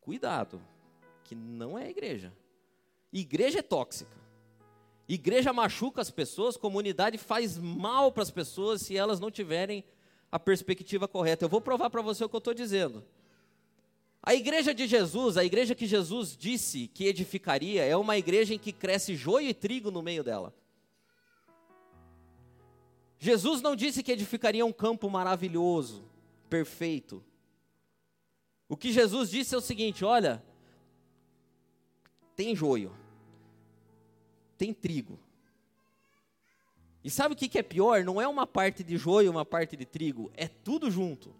[0.00, 0.62] cuidado,
[1.24, 2.32] que não é igreja.
[3.12, 4.16] Igreja é tóxica.
[5.08, 9.84] Igreja machuca as pessoas, comunidade faz mal para as pessoas se elas não tiverem
[10.30, 11.44] a perspectiva correta.
[11.44, 13.04] Eu vou provar para você o que eu estou dizendo.
[14.26, 18.58] A igreja de Jesus, a igreja que Jesus disse que edificaria, é uma igreja em
[18.58, 20.52] que cresce joio e trigo no meio dela.
[23.20, 26.04] Jesus não disse que edificaria um campo maravilhoso,
[26.50, 27.24] perfeito.
[28.68, 30.42] O que Jesus disse é o seguinte: olha,
[32.34, 32.92] tem joio,
[34.58, 35.20] tem trigo.
[37.04, 38.02] E sabe o que é pior?
[38.02, 41.32] Não é uma parte de joio, uma parte de trigo, é tudo junto.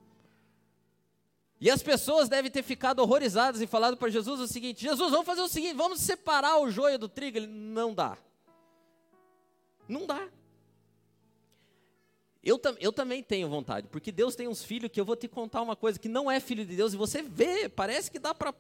[1.61, 5.27] E as pessoas devem ter ficado horrorizadas e falado para Jesus o seguinte: Jesus, vamos
[5.27, 7.39] fazer o seguinte, vamos separar o joio do trigo.
[7.39, 8.19] Ele não dá.
[9.89, 10.29] Não dá.
[12.43, 15.63] Eu, eu também tenho vontade, porque Deus tem uns filhos que eu vou te contar
[15.63, 18.55] uma coisa que não é filho de Deus e você vê, parece que dá para.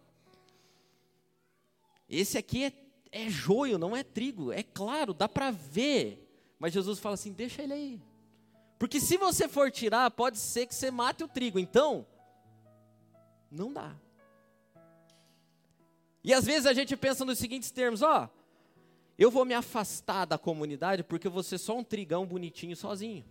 [2.08, 2.72] Esse aqui é,
[3.12, 6.26] é joio, não é trigo, é claro, dá para ver.
[6.58, 8.02] Mas Jesus fala assim: deixa ele aí.
[8.78, 11.58] Porque se você for tirar, pode ser que você mate o trigo.
[11.58, 12.06] Então,
[13.50, 13.94] não dá.
[16.22, 18.28] E às vezes a gente pensa nos seguintes termos: ó,
[19.18, 23.24] eu vou me afastar da comunidade porque vou ser só um trigão bonitinho sozinho.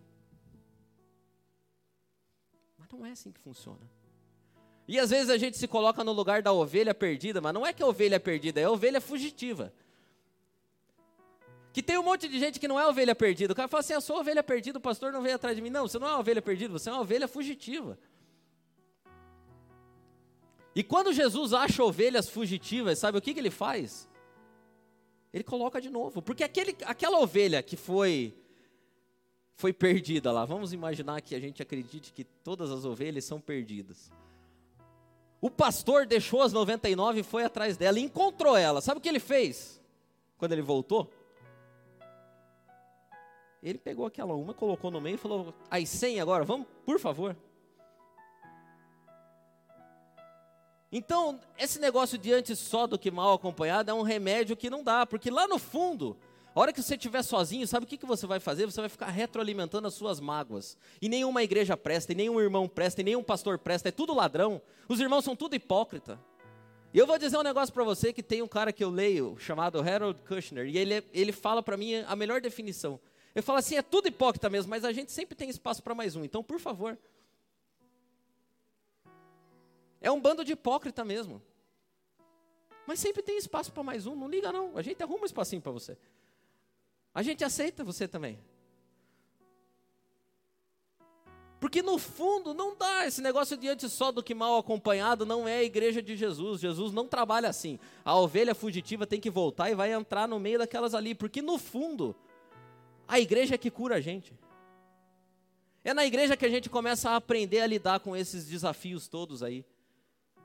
[2.78, 3.82] Mas não é assim que funciona.
[4.88, 7.74] E às vezes a gente se coloca no lugar da ovelha perdida, mas não é
[7.74, 9.74] que a ovelha é perdida, é a ovelha fugitiva.
[11.74, 13.52] Que tem um monte de gente que não é ovelha perdida.
[13.52, 15.70] O cara fala assim: eu sou ovelha perdida, o pastor não veio atrás de mim.
[15.70, 18.00] Não, você não é ovelha perdida, você é uma ovelha fugitiva.
[20.76, 24.10] E quando Jesus acha ovelhas fugitivas, sabe o que, que ele faz?
[25.32, 26.22] Ele coloca de novo.
[26.22, 28.36] Porque aquele, aquela ovelha que foi
[29.58, 34.12] foi perdida lá, vamos imaginar que a gente acredite que todas as ovelhas são perdidas.
[35.40, 38.82] O pastor deixou as 99 e foi atrás dela encontrou ela.
[38.82, 39.82] Sabe o que ele fez?
[40.38, 41.10] Quando ele voltou?
[43.64, 47.36] Ele pegou aquela uma, colocou no meio e falou: As 100 agora, vamos, por favor.
[50.98, 54.82] Então, esse negócio de antes só do que mal acompanhado é um remédio que não
[54.82, 56.16] dá, porque lá no fundo,
[56.56, 58.66] a hora que você estiver sozinho, sabe o que, que você vai fazer?
[58.66, 60.78] Você vai ficar retroalimentando as suas mágoas.
[61.02, 64.62] E nenhuma igreja presta, e nenhum irmão presta, e nenhum pastor presta, é tudo ladrão.
[64.88, 66.18] Os irmãos são tudo hipócrita.
[66.94, 69.36] E eu vou dizer um negócio para você que tem um cara que eu leio,
[69.38, 72.98] chamado Harold Kushner, e ele, ele fala para mim a melhor definição.
[73.36, 76.16] Eu falo assim, é tudo hipócrita mesmo, mas a gente sempre tem espaço para mais
[76.16, 76.24] um.
[76.24, 76.98] Então, por favor.
[80.06, 81.42] É um bando de hipócrita mesmo.
[82.86, 84.16] Mas sempre tem espaço para mais um.
[84.16, 84.78] Não liga não.
[84.78, 85.98] A gente arruma um espacinho para você.
[87.12, 88.38] A gente aceita você também.
[91.60, 95.58] Porque no fundo não dá esse negócio diante só do que mal acompanhado não é
[95.58, 96.62] a igreja de Jesus.
[96.62, 97.80] Jesus não trabalha assim.
[98.04, 101.58] A ovelha fugitiva tem que voltar e vai entrar no meio daquelas ali, porque no
[101.58, 102.16] fundo
[103.08, 104.38] a igreja é que cura a gente.
[105.84, 109.42] É na igreja que a gente começa a aprender a lidar com esses desafios todos
[109.42, 109.66] aí.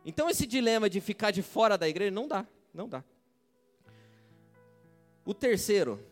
[0.05, 3.05] Então esse dilema de ficar de fora da igreja não dá, não dá.
[5.25, 6.03] O terceiro,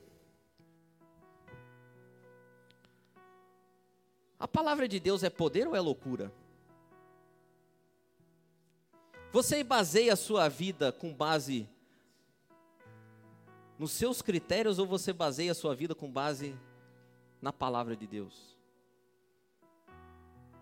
[4.39, 6.33] a palavra de Deus é poder ou é loucura?
[9.33, 11.69] Você baseia a sua vida com base
[13.79, 16.59] nos seus critérios ou você baseia a sua vida com base
[17.41, 18.58] na palavra de Deus?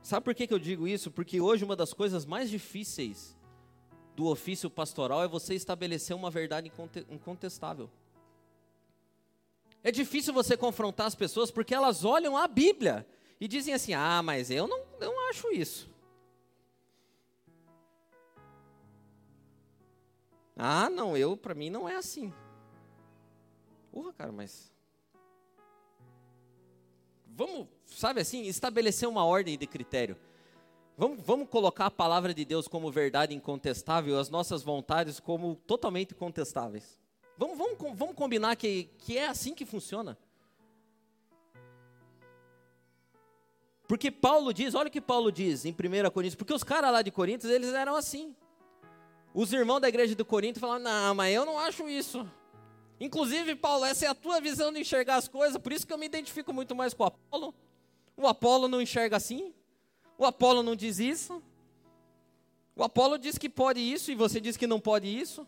[0.07, 1.11] Sabe por que, que eu digo isso?
[1.11, 3.37] Porque hoje uma das coisas mais difíceis
[4.15, 6.71] do ofício pastoral é você estabelecer uma verdade
[7.11, 7.91] incontestável.
[9.83, 13.05] É difícil você confrontar as pessoas porque elas olham a Bíblia
[13.41, 15.91] e dizem assim: ah, mas eu não, não acho isso.
[20.57, 22.33] Ah, não, eu, para mim não é assim.
[23.91, 24.73] Porra, cara, mas.
[27.27, 30.17] Vamos, sabe assim, estabelecer uma ordem de critério.
[30.99, 36.15] Vamos, vamos colocar a palavra de Deus como verdade incontestável, as nossas vontades como totalmente
[36.15, 36.99] contestáveis.
[37.39, 40.19] Vamos, vamos, vamos combinar que, que é assim que funciona.
[43.87, 47.03] Porque Paulo diz, olha o que Paulo diz em 1 Coríntios, porque os caras lá
[47.03, 48.35] de Coríntios, eles eram assim.
[49.33, 52.29] Os irmãos da igreja de Corinto falavam, não, mas eu não acho isso.
[52.99, 55.99] Inclusive, Paulo, essa é a tua visão de enxergar as coisas, por isso que eu
[55.99, 57.55] me identifico muito mais com Apolo.
[58.17, 59.53] O Apolo não enxerga assim.
[60.17, 61.43] O Apolo não diz isso.
[62.75, 65.47] O Apolo diz que pode isso e você diz que não pode isso.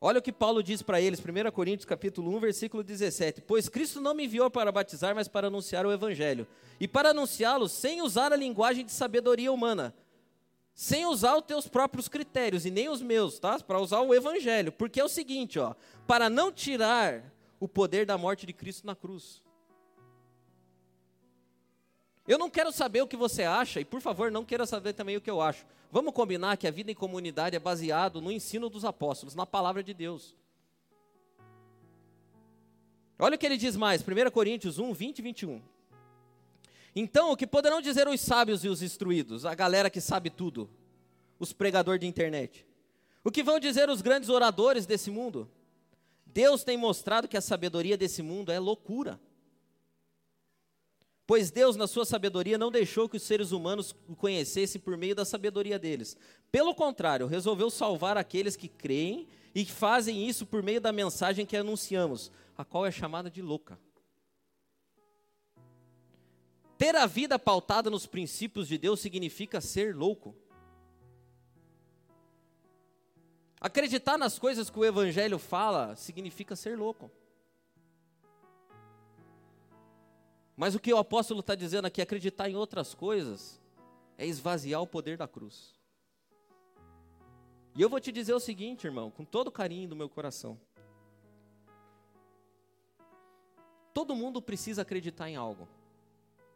[0.00, 3.40] Olha o que Paulo diz para eles, 1 Coríntios capítulo 1, versículo 17.
[3.40, 6.46] Pois Cristo não me enviou para batizar, mas para anunciar o evangelho.
[6.78, 9.92] E para anunciá-lo sem usar a linguagem de sabedoria humana,
[10.72, 13.58] sem usar os teus próprios critérios e nem os meus, tá?
[13.58, 15.74] Para usar o evangelho, porque é o seguinte, ó,
[16.06, 17.24] para não tirar
[17.58, 19.42] o poder da morte de Cristo na cruz.
[22.28, 25.16] Eu não quero saber o que você acha e por favor, não queira saber também
[25.16, 25.64] o que eu acho.
[25.90, 29.82] Vamos combinar que a vida em comunidade é baseado no ensino dos apóstolos, na palavra
[29.82, 30.36] de Deus.
[33.18, 35.62] Olha o que ele diz mais, 1 Coríntios 1, 20 e 21.
[36.94, 40.68] Então, o que poderão dizer os sábios e os instruídos, a galera que sabe tudo,
[41.38, 42.66] os pregadores de internet?
[43.24, 45.50] O que vão dizer os grandes oradores desse mundo?
[46.26, 49.18] Deus tem mostrado que a sabedoria desse mundo é loucura.
[51.28, 55.14] Pois Deus, na sua sabedoria, não deixou que os seres humanos o conhecessem por meio
[55.14, 56.16] da sabedoria deles.
[56.50, 61.44] Pelo contrário, resolveu salvar aqueles que creem e que fazem isso por meio da mensagem
[61.44, 63.78] que anunciamos, a qual é chamada de louca.
[66.78, 70.34] Ter a vida pautada nos princípios de Deus significa ser louco.
[73.60, 77.10] Acreditar nas coisas que o Evangelho fala significa ser louco.
[80.58, 83.60] Mas o que o apóstolo está dizendo aqui, acreditar em outras coisas,
[84.18, 85.78] é esvaziar o poder da cruz.
[87.76, 90.58] E eu vou te dizer o seguinte, irmão, com todo carinho do meu coração.
[93.94, 95.68] Todo mundo precisa acreditar em algo.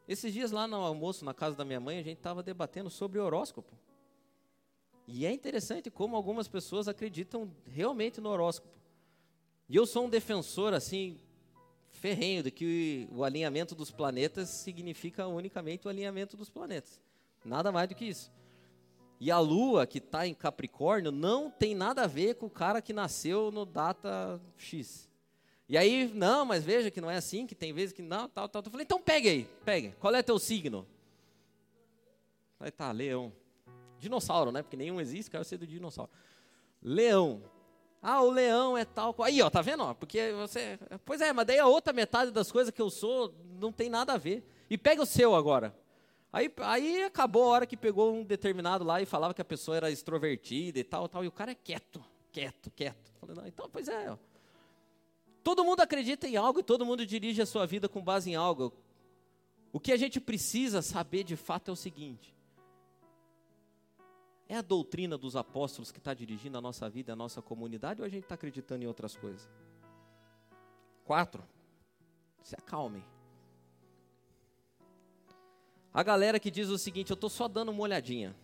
[0.08, 3.20] Esses dias lá no almoço, na casa da minha mãe, a gente estava debatendo sobre
[3.20, 3.72] horóscopo.
[5.06, 8.76] E é interessante como algumas pessoas acreditam realmente no horóscopo.
[9.68, 11.20] E eu sou um defensor, assim,
[11.92, 17.00] ferrenho de que o alinhamento dos planetas significa unicamente o alinhamento dos planetas.
[17.44, 18.32] Nada mais do que isso.
[19.20, 22.82] E a lua que está em Capricórnio não tem nada a ver com o cara
[22.82, 25.08] que nasceu no data X.
[25.68, 28.48] E aí, não, mas veja que não é assim, que tem vezes que não, tal,
[28.48, 28.62] tal.
[28.64, 29.94] Eu falei, então pegue aí, pegue.
[30.00, 30.86] Qual é teu signo?
[32.58, 33.32] Aí tá, leão.
[33.98, 34.62] Dinossauro, né?
[34.62, 36.10] Porque nenhum existe, quero ser do dinossauro.
[36.82, 37.42] Leão.
[38.02, 39.14] Ah, o leão é tal.
[39.22, 39.94] Aí, ó, tá vendo?
[39.94, 40.76] Porque você.
[41.04, 44.14] Pois é, mas daí a outra metade das coisas que eu sou não tem nada
[44.14, 44.44] a ver.
[44.68, 45.72] E pega o seu agora.
[46.32, 49.76] Aí, aí acabou a hora que pegou um determinado lá e falava que a pessoa
[49.76, 51.22] era extrovertida e tal, tal.
[51.22, 53.12] E o cara é quieto, quieto, quieto.
[53.20, 54.10] Falei, não, então, pois é.
[54.10, 54.16] Ó.
[55.44, 58.34] Todo mundo acredita em algo e todo mundo dirige a sua vida com base em
[58.34, 58.72] algo.
[59.72, 62.34] O que a gente precisa saber de fato é o seguinte:
[64.52, 68.06] é a doutrina dos apóstolos que está dirigindo a nossa vida, a nossa comunidade, ou
[68.06, 69.48] a gente está acreditando em outras coisas?
[71.06, 71.42] Quatro,
[72.42, 73.02] se acalmem.
[75.92, 78.36] A galera que diz o seguinte: eu estou só dando uma olhadinha.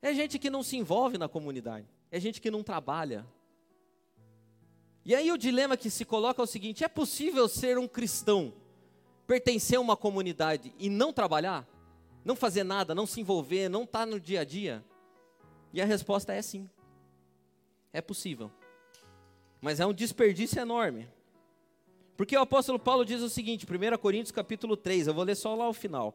[0.00, 3.26] É gente que não se envolve na comunidade, é gente que não trabalha.
[5.04, 8.54] E aí o dilema que se coloca é o seguinte: é possível ser um cristão,
[9.26, 11.68] pertencer a uma comunidade e não trabalhar?
[12.28, 14.84] Não fazer nada, não se envolver, não estar tá no dia a dia?
[15.72, 16.68] E a resposta é sim.
[17.90, 18.50] É possível.
[19.62, 21.08] Mas é um desperdício enorme.
[22.18, 25.54] Porque o apóstolo Paulo diz o seguinte, 1 Coríntios capítulo 3, eu vou ler só
[25.54, 26.14] lá o final.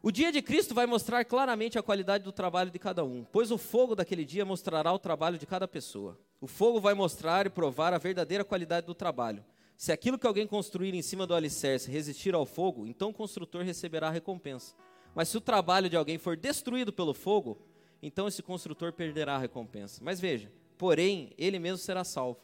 [0.00, 3.50] O dia de Cristo vai mostrar claramente a qualidade do trabalho de cada um, pois
[3.50, 6.16] o fogo daquele dia mostrará o trabalho de cada pessoa.
[6.40, 9.44] O fogo vai mostrar e provar a verdadeira qualidade do trabalho.
[9.76, 13.62] Se aquilo que alguém construir em cima do alicerce resistir ao fogo, então o construtor
[13.62, 14.74] receberá a recompensa.
[15.14, 17.58] Mas se o trabalho de alguém for destruído pelo fogo,
[18.02, 20.02] então esse construtor perderá a recompensa.
[20.02, 22.40] Mas veja, porém, ele mesmo será salvo.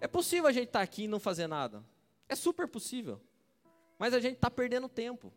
[0.00, 1.84] É possível a gente estar tá aqui e não fazer nada.
[2.28, 3.20] É super possível.
[3.98, 5.32] Mas a gente está perdendo tempo.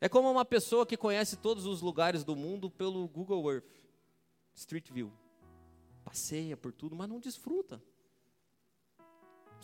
[0.00, 3.72] É como uma pessoa que conhece todos os lugares do mundo pelo Google Earth,
[4.54, 5.12] Street View.
[6.04, 7.82] Passeia por tudo, mas não desfruta.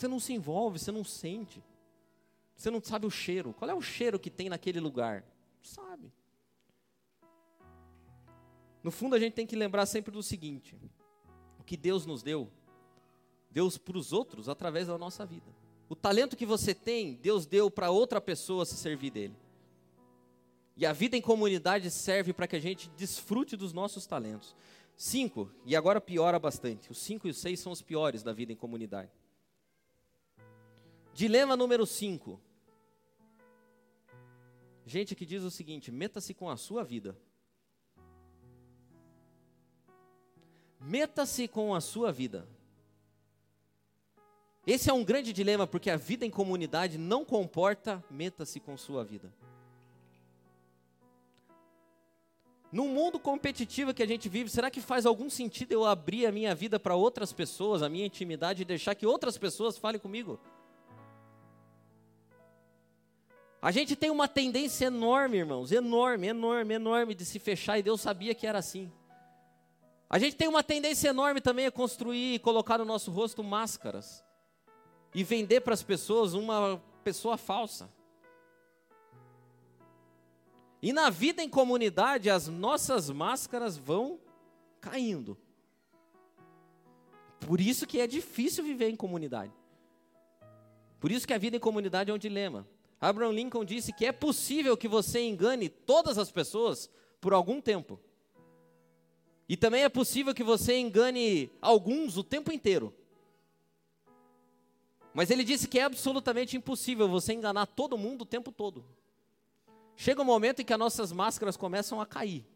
[0.00, 1.62] Você não se envolve, você não sente.
[2.56, 3.52] Você não sabe o cheiro.
[3.52, 5.22] Qual é o cheiro que tem naquele lugar?
[5.62, 6.10] Sabe.
[8.82, 10.74] No fundo, a gente tem que lembrar sempre do seguinte:
[11.58, 12.50] o que Deus nos deu,
[13.50, 15.54] Deus para os outros através da nossa vida.
[15.86, 19.36] O talento que você tem, Deus deu para outra pessoa se servir dele.
[20.78, 24.56] E a vida em comunidade serve para que a gente desfrute dos nossos talentos.
[24.96, 26.90] Cinco, e agora piora bastante.
[26.90, 29.19] Os cinco e os seis são os piores da vida em comunidade.
[31.12, 32.40] Dilema número 5.
[34.86, 37.16] Gente que diz o seguinte: meta-se com a sua vida.
[40.80, 42.48] Meta-se com a sua vida.
[44.66, 49.04] Esse é um grande dilema, porque a vida em comunidade não comporta meta-se com sua
[49.04, 49.32] vida.
[52.72, 56.32] No mundo competitivo que a gente vive, será que faz algum sentido eu abrir a
[56.32, 60.38] minha vida para outras pessoas, a minha intimidade, e deixar que outras pessoas falem comigo?
[63.62, 68.00] A gente tem uma tendência enorme, irmãos, enorme, enorme, enorme de se fechar e Deus
[68.00, 68.90] sabia que era assim.
[70.08, 74.24] A gente tem uma tendência enorme também a construir e colocar no nosso rosto máscaras
[75.14, 77.90] e vender para as pessoas uma pessoa falsa.
[80.82, 84.18] E na vida em comunidade, as nossas máscaras vão
[84.80, 85.36] caindo.
[87.40, 89.52] Por isso que é difícil viver em comunidade.
[90.98, 92.66] Por isso que a vida em comunidade é um dilema.
[93.00, 96.90] Abraham Lincoln disse que é possível que você engane todas as pessoas
[97.20, 97.98] por algum tempo.
[99.48, 102.94] E também é possível que você engane alguns o tempo inteiro.
[105.12, 108.84] Mas ele disse que é absolutamente impossível você enganar todo mundo o tempo todo.
[109.96, 112.46] Chega um momento em que as nossas máscaras começam a cair.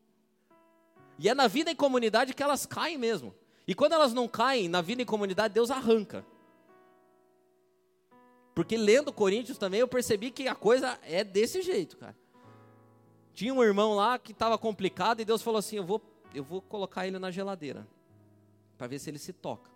[1.18, 3.34] E é na vida em comunidade que elas caem mesmo.
[3.66, 6.24] E quando elas não caem, na vida em comunidade, Deus arranca.
[8.54, 12.16] Porque lendo Coríntios também eu percebi que a coisa é desse jeito, cara.
[13.32, 16.00] Tinha um irmão lá que estava complicado e Deus falou assim: eu vou,
[16.32, 17.86] eu vou colocar ele na geladeira
[18.78, 19.70] para ver se ele se toca.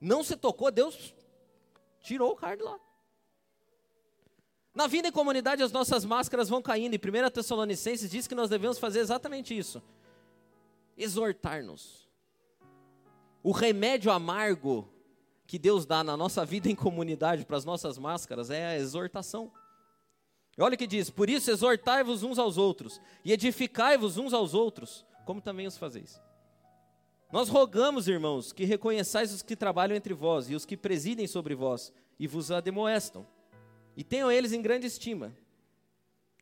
[0.00, 1.12] Não se tocou, Deus
[2.00, 2.78] tirou o cara de lá.
[4.72, 6.94] Na vida em comunidade, as nossas máscaras vão caindo.
[6.94, 9.82] E 1 Tessalonicenses diz que nós devemos fazer exatamente isso:
[10.96, 12.08] exortar-nos.
[13.42, 14.88] O remédio amargo
[15.48, 19.50] que Deus dá na nossa vida em comunidade para as nossas máscaras é a exortação.
[20.58, 25.06] Olha o que diz: Por isso exortai-vos uns aos outros, e edificai-vos uns aos outros,
[25.24, 26.20] como também os fazeis.
[27.32, 31.54] Nós rogamos, irmãos, que reconheçais os que trabalham entre vós e os que presidem sobre
[31.54, 33.26] vós, e vos ademoestam
[33.98, 35.36] e tenham eles em grande estima.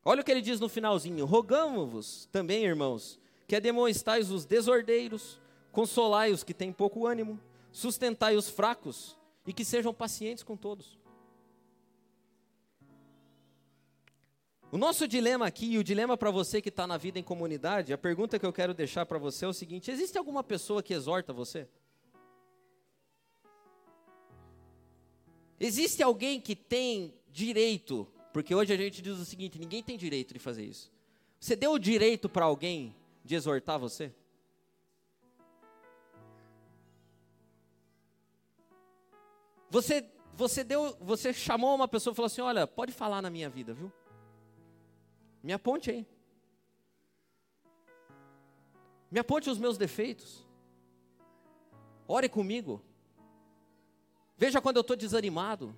[0.05, 5.41] Olha o que ele diz no finalzinho: Rogamos-vos também, irmãos, que ademoestais os desordeiros,
[5.73, 7.41] consolai os que têm pouco ânimo,
[7.77, 10.99] sustentai os fracos e que sejam pacientes com todos.
[14.73, 17.93] O nosso dilema aqui, e o dilema para você que está na vida em comunidade,
[17.93, 20.95] a pergunta que eu quero deixar para você é o seguinte: existe alguma pessoa que
[20.95, 21.69] exorta você?
[25.61, 30.33] Existe alguém que tem direito, porque hoje a gente diz o seguinte: ninguém tem direito
[30.33, 30.91] de fazer isso.
[31.39, 34.13] Você deu o direito para alguém de exortar você?
[39.77, 43.51] Você, você deu, você chamou uma pessoa e falou assim: olha, pode falar na minha
[43.51, 43.93] vida, viu?
[45.43, 46.07] Me aponte aí.
[49.11, 50.47] Me aponte os meus defeitos.
[52.09, 52.83] Ore comigo.
[54.39, 55.77] Veja quando eu estou desanimado.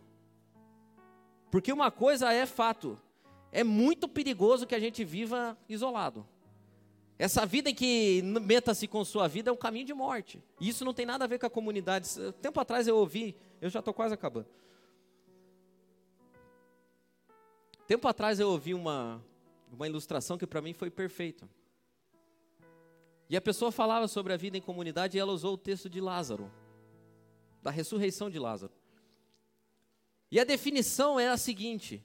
[1.50, 2.96] Porque uma coisa é fato:
[3.50, 6.24] é muito perigoso que a gente viva isolado.
[7.18, 10.40] Essa vida em que meta-se com sua vida é um caminho de morte.
[10.60, 12.08] E isso não tem nada a ver com a comunidade.
[12.40, 14.48] Tempo atrás eu ouvi, eu já estou quase acabando.
[17.86, 19.24] Tempo atrás eu ouvi uma,
[19.72, 21.48] uma ilustração que para mim foi perfeita.
[23.30, 26.00] E a pessoa falava sobre a vida em comunidade e ela usou o texto de
[26.00, 26.50] Lázaro,
[27.62, 28.72] da ressurreição de Lázaro.
[30.30, 32.04] E a definição é a seguinte: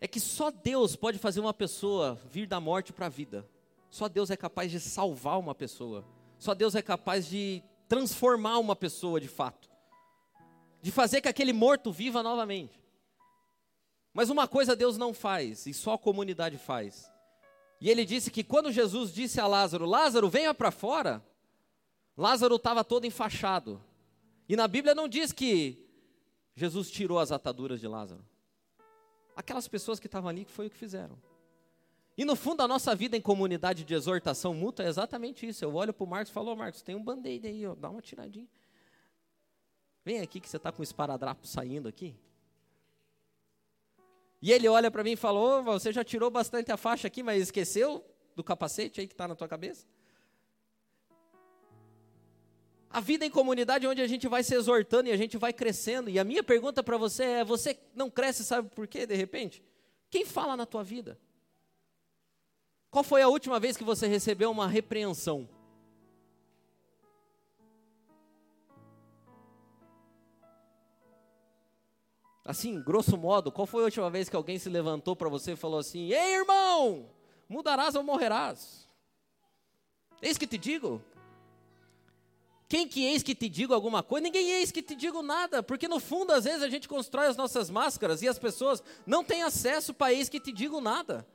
[0.00, 3.48] é que só Deus pode fazer uma pessoa vir da morte para a vida.
[3.90, 6.04] Só Deus é capaz de salvar uma pessoa.
[6.38, 9.67] Só Deus é capaz de transformar uma pessoa de fato.
[10.80, 12.78] De fazer que aquele morto viva novamente.
[14.12, 17.10] Mas uma coisa Deus não faz, e só a comunidade faz.
[17.80, 21.24] E ele disse que quando Jesus disse a Lázaro: Lázaro, venha para fora.
[22.16, 23.80] Lázaro estava todo enfaixado.
[24.48, 25.86] E na Bíblia não diz que
[26.56, 28.24] Jesus tirou as ataduras de Lázaro.
[29.36, 31.16] Aquelas pessoas que estavam ali, que foi o que fizeram.
[32.16, 35.64] E no fundo, a nossa vida em comunidade de exortação mútua é exatamente isso.
[35.64, 38.02] Eu olho para o Marcos e falo, Marcos, tem um band-aid aí, ó, dá uma
[38.02, 38.48] tiradinha.
[40.04, 42.16] Vem aqui que você está com o esparadrapo saindo aqui.
[44.40, 47.22] E ele olha para mim e falou, oh, você já tirou bastante a faixa aqui,
[47.22, 48.04] mas esqueceu
[48.36, 49.84] do capacete aí que está na tua cabeça?
[52.90, 55.52] A vida em comunidade é onde a gente vai se exortando e a gente vai
[55.52, 56.08] crescendo.
[56.08, 59.62] E a minha pergunta para você é: você não cresce, sabe por quê, de repente?
[60.08, 61.18] Quem fala na tua vida?
[62.90, 65.46] Qual foi a última vez que você recebeu uma repreensão?
[72.48, 75.56] Assim, grosso modo, qual foi a última vez que alguém se levantou para você e
[75.56, 77.10] falou assim: Ei, irmão,
[77.46, 78.88] mudarás ou morrerás?
[80.22, 81.04] Eis que te digo.
[82.66, 84.22] Quem que eis que te digo alguma coisa?
[84.22, 87.36] Ninguém eis que te digo nada, porque no fundo, às vezes, a gente constrói as
[87.36, 91.26] nossas máscaras e as pessoas não têm acesso para eis que te digo nada.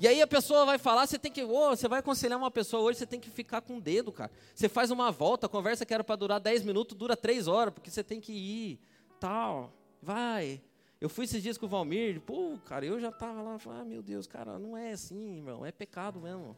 [0.00, 2.82] E aí a pessoa vai falar, você tem que, oh, você vai aconselhar uma pessoa
[2.82, 4.32] hoje, você tem que ficar com o dedo, cara.
[4.56, 7.72] Você faz uma volta, a conversa que era para durar 10 minutos, dura 3 horas,
[7.72, 8.80] porque você tem que ir,
[9.18, 10.62] tal, vai.
[11.00, 13.84] Eu fui esses dias com o Valmir, pô, cara, eu já tava lá, falei, ah,
[13.84, 16.56] meu Deus, cara, não é assim, irmão, é pecado mesmo.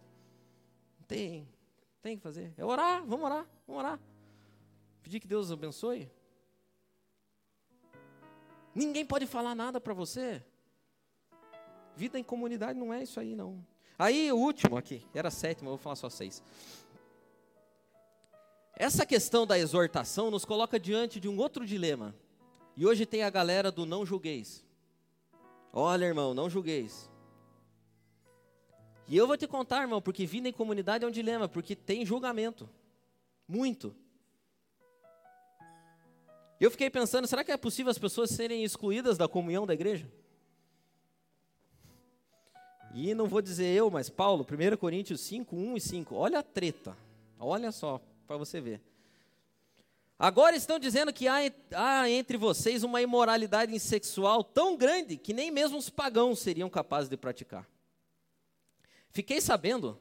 [1.06, 1.46] Tem,
[2.00, 2.54] tem que fazer.
[2.56, 4.00] É orar, vamos orar, vamos orar.
[5.02, 6.10] Pedir que Deus abençoe.
[8.74, 10.42] Ninguém pode falar nada para você.
[11.96, 13.64] Vida em comunidade não é isso aí, não.
[13.98, 16.42] Aí, o último aqui, era sétimo, eu vou falar só seis.
[18.74, 22.14] Essa questão da exortação nos coloca diante de um outro dilema.
[22.76, 24.64] E hoje tem a galera do não julgueis.
[25.72, 27.10] Olha, irmão, não julgueis.
[29.06, 32.06] E eu vou te contar, irmão, porque vida em comunidade é um dilema, porque tem
[32.06, 32.68] julgamento.
[33.46, 33.94] Muito.
[36.60, 40.06] Eu fiquei pensando, será que é possível as pessoas serem excluídas da comunhão da igreja?
[42.92, 46.14] E não vou dizer eu, mas Paulo, 1 Coríntios 5, 1 e 5.
[46.14, 46.96] Olha a treta.
[47.38, 48.80] Olha só, para você ver.
[50.22, 51.38] Agora estão dizendo que há,
[51.74, 57.08] há, entre vocês uma imoralidade sexual tão grande que nem mesmo os pagãos seriam capazes
[57.08, 57.66] de praticar.
[59.08, 59.98] Fiquei sabendo,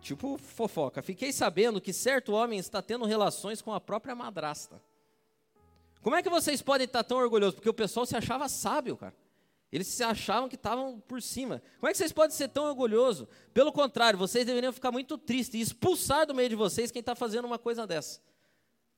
[0.00, 4.82] tipo fofoca, fiquei sabendo que certo homem está tendo relações com a própria madrasta.
[6.02, 7.54] Como é que vocês podem estar tão orgulhosos?
[7.54, 9.14] Porque o pessoal se achava sábio, cara.
[9.70, 11.62] Eles se achavam que estavam por cima.
[11.78, 13.28] Como é que vocês podem ser tão orgulhosos?
[13.52, 17.14] Pelo contrário, vocês deveriam ficar muito tristes e expulsar do meio de vocês quem está
[17.14, 18.20] fazendo uma coisa dessa.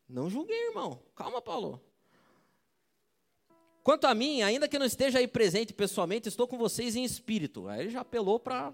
[0.08, 1.00] Não julguei, irmão.
[1.14, 1.80] Calma, Paulo.
[3.82, 7.68] Quanto a mim, ainda que não esteja aí presente pessoalmente, estou com vocês em espírito.
[7.68, 8.72] Aí ele já apelou para.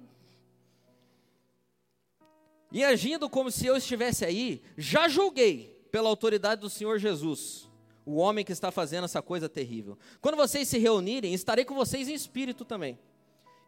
[2.70, 7.70] E agindo como se eu estivesse aí, já julguei pela autoridade do Senhor Jesus
[8.04, 9.98] o homem que está fazendo essa coisa terrível.
[10.20, 12.98] Quando vocês se reunirem, estarei com vocês em espírito também.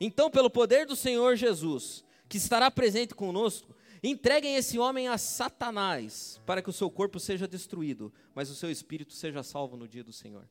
[0.00, 3.74] Então, pelo poder do Senhor Jesus, que estará presente conosco,
[4.08, 8.70] entreguem esse homem a Satanás, para que o seu corpo seja destruído, mas o seu
[8.70, 10.48] espírito seja salvo no dia do Senhor.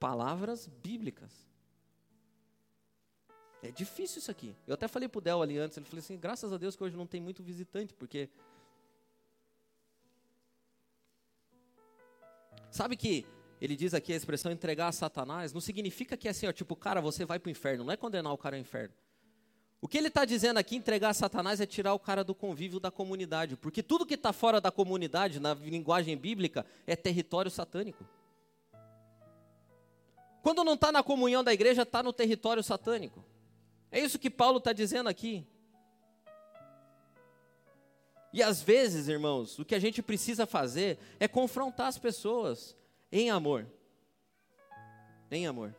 [0.00, 1.48] Palavras bíblicas.
[3.62, 4.54] É difícil isso aqui.
[4.66, 6.84] Eu até falei para o Del ali antes, ele falou assim, graças a Deus que
[6.84, 8.28] hoje não tem muito visitante, porque
[12.70, 13.26] Sabe que
[13.60, 16.76] ele diz aqui a expressão entregar a Satanás, não significa que é assim, ó, tipo,
[16.76, 18.94] cara, você vai para o inferno, não é condenar o cara ao inferno.
[19.80, 22.80] O que ele está dizendo aqui, entregar a Satanás, é tirar o cara do convívio
[22.80, 28.04] da comunidade, porque tudo que está fora da comunidade, na linguagem bíblica, é território satânico.
[30.42, 33.24] Quando não está na comunhão da igreja, está no território satânico.
[33.90, 35.46] É isso que Paulo está dizendo aqui.
[38.32, 42.76] E às vezes, irmãos, o que a gente precisa fazer é confrontar as pessoas
[43.10, 43.66] em amor.
[45.30, 45.74] Em amor.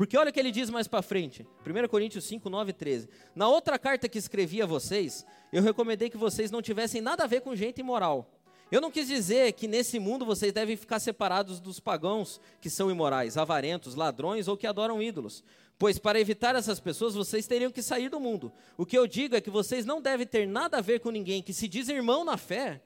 [0.00, 3.06] Porque olha o que ele diz mais para frente, 1 Coríntios 5, 9 e 13.
[3.34, 7.26] Na outra carta que escrevi a vocês, eu recomendei que vocês não tivessem nada a
[7.26, 8.26] ver com gente imoral.
[8.72, 12.90] Eu não quis dizer que nesse mundo vocês devem ficar separados dos pagãos que são
[12.90, 15.44] imorais, avarentos, ladrões ou que adoram ídolos.
[15.78, 18.50] Pois para evitar essas pessoas, vocês teriam que sair do mundo.
[18.78, 21.42] O que eu digo é que vocês não devem ter nada a ver com ninguém
[21.42, 22.80] que se diz irmão na fé,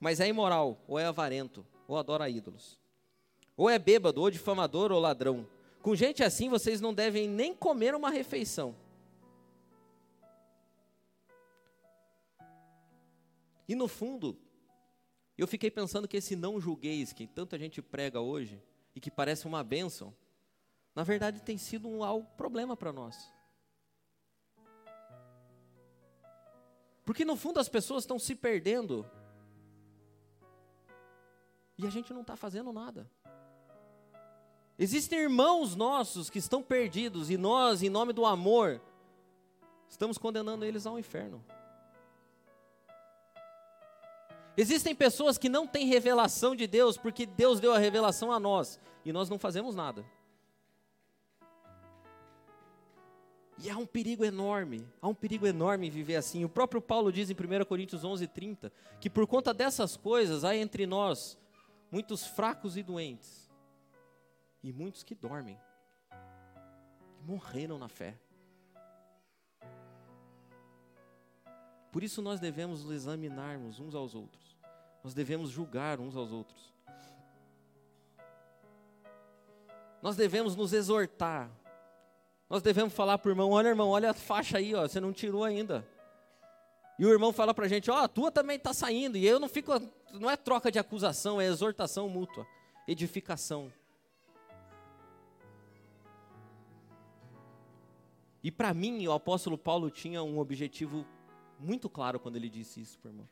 [0.00, 2.80] mas é imoral, ou é avarento, ou adora ídolos.
[3.56, 5.46] Ou é bêbado, ou difamador, ou ladrão.
[5.82, 8.76] Com gente assim, vocês não devem nem comer uma refeição.
[13.66, 14.36] E no fundo,
[15.38, 18.62] eu fiquei pensando que esse não julgueis, que tanta gente prega hoje,
[18.94, 20.14] e que parece uma bênção,
[20.94, 23.32] na verdade tem sido um algo problema para nós.
[27.04, 29.08] Porque no fundo as pessoas estão se perdendo
[31.78, 33.10] e a gente não está fazendo nada.
[34.82, 38.80] Existem irmãos nossos que estão perdidos e nós, em nome do amor,
[39.86, 41.44] estamos condenando eles ao inferno.
[44.56, 48.80] Existem pessoas que não têm revelação de Deus porque Deus deu a revelação a nós
[49.04, 50.02] e nós não fazemos nada.
[53.62, 56.42] E há um perigo enorme, há um perigo enorme viver assim.
[56.42, 60.56] O próprio Paulo diz em 1 Coríntios 11, 30, que por conta dessas coisas há
[60.56, 61.36] entre nós
[61.90, 63.39] muitos fracos e doentes,
[64.62, 65.58] e muitos que dormem,
[67.16, 68.18] que morreram na fé.
[71.92, 74.58] Por isso nós devemos nos examinarmos uns aos outros,
[75.02, 76.74] nós devemos julgar uns aos outros,
[80.02, 81.50] nós devemos nos exortar
[82.50, 85.12] nós devemos falar para o irmão: olha, irmão, olha a faixa aí, ó, você não
[85.12, 85.86] tirou ainda.
[86.98, 89.16] E o irmão fala para a gente, ó, oh, a tua também está saindo.
[89.16, 89.72] E eu não fico,
[90.12, 92.44] não é troca de acusação, é exortação mútua,
[92.88, 93.72] edificação.
[98.42, 101.06] E para mim, o apóstolo Paulo tinha um objetivo
[101.58, 103.28] muito claro quando ele disse isso, irmão.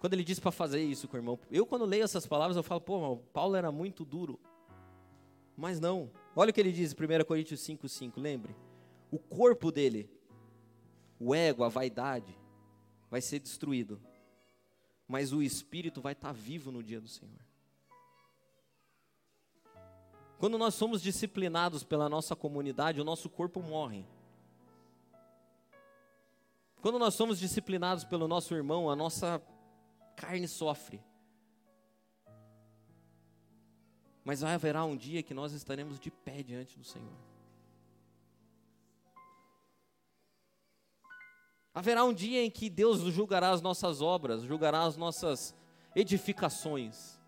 [0.00, 1.38] Quando ele disse para fazer isso o irmão.
[1.50, 4.40] Eu, quando leio essas palavras, eu falo, pô, irmão, Paulo era muito duro.
[5.56, 6.10] Mas não.
[6.34, 8.56] Olha o que ele diz em 1 Coríntios 5,5, lembre.
[9.10, 10.08] O corpo dele,
[11.18, 12.34] o ego, a vaidade,
[13.10, 14.00] vai ser destruído.
[15.06, 17.49] Mas o espírito vai estar tá vivo no dia do Senhor.
[20.40, 24.06] Quando nós somos disciplinados pela nossa comunidade, o nosso corpo morre.
[26.80, 29.42] Quando nós somos disciplinados pelo nosso irmão, a nossa
[30.16, 31.04] carne sofre.
[34.24, 37.12] Mas vai haverá um dia que nós estaremos de pé diante do Senhor.
[41.74, 45.54] Haverá um dia em que Deus julgará as nossas obras, julgará as nossas
[45.94, 47.19] edificações.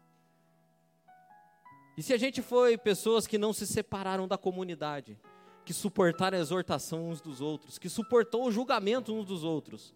[1.97, 5.18] E se a gente foi pessoas que não se separaram da comunidade,
[5.64, 9.95] que suportaram a exortação uns dos outros, que suportou o julgamento uns dos outros,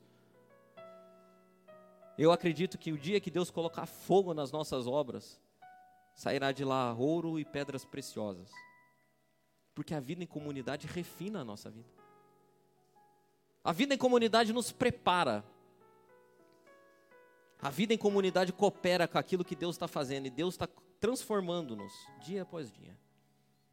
[2.18, 5.40] eu acredito que o dia que Deus colocar fogo nas nossas obras,
[6.14, 8.51] sairá de lá ouro e pedras preciosas.
[9.74, 11.88] Porque a vida em comunidade refina a nossa vida.
[13.62, 15.44] A vida em comunidade nos prepara.
[17.61, 20.66] A vida em comunidade coopera com aquilo que Deus está fazendo e Deus está
[21.01, 21.92] transformando-nos
[22.24, 22.97] dia após dia.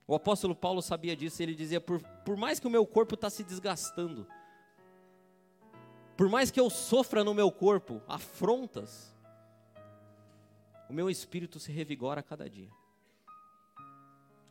[0.06, 3.30] O apóstolo Paulo sabia disso, ele dizia: por, por mais que o meu corpo está
[3.30, 4.28] se desgastando,
[6.18, 9.16] por mais que eu sofra no meu corpo afrontas,
[10.90, 12.70] o meu espírito se revigora a cada dia.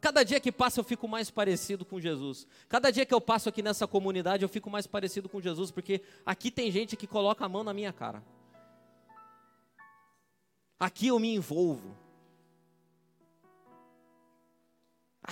[0.01, 2.45] Cada dia que passa eu fico mais parecido com Jesus.
[2.69, 6.03] Cada dia que eu passo aqui nessa comunidade eu fico mais parecido com Jesus, porque
[6.27, 8.21] aqui tem gente que coloca a mão na minha cara.
[10.81, 12.02] Aqui eu me envolvo.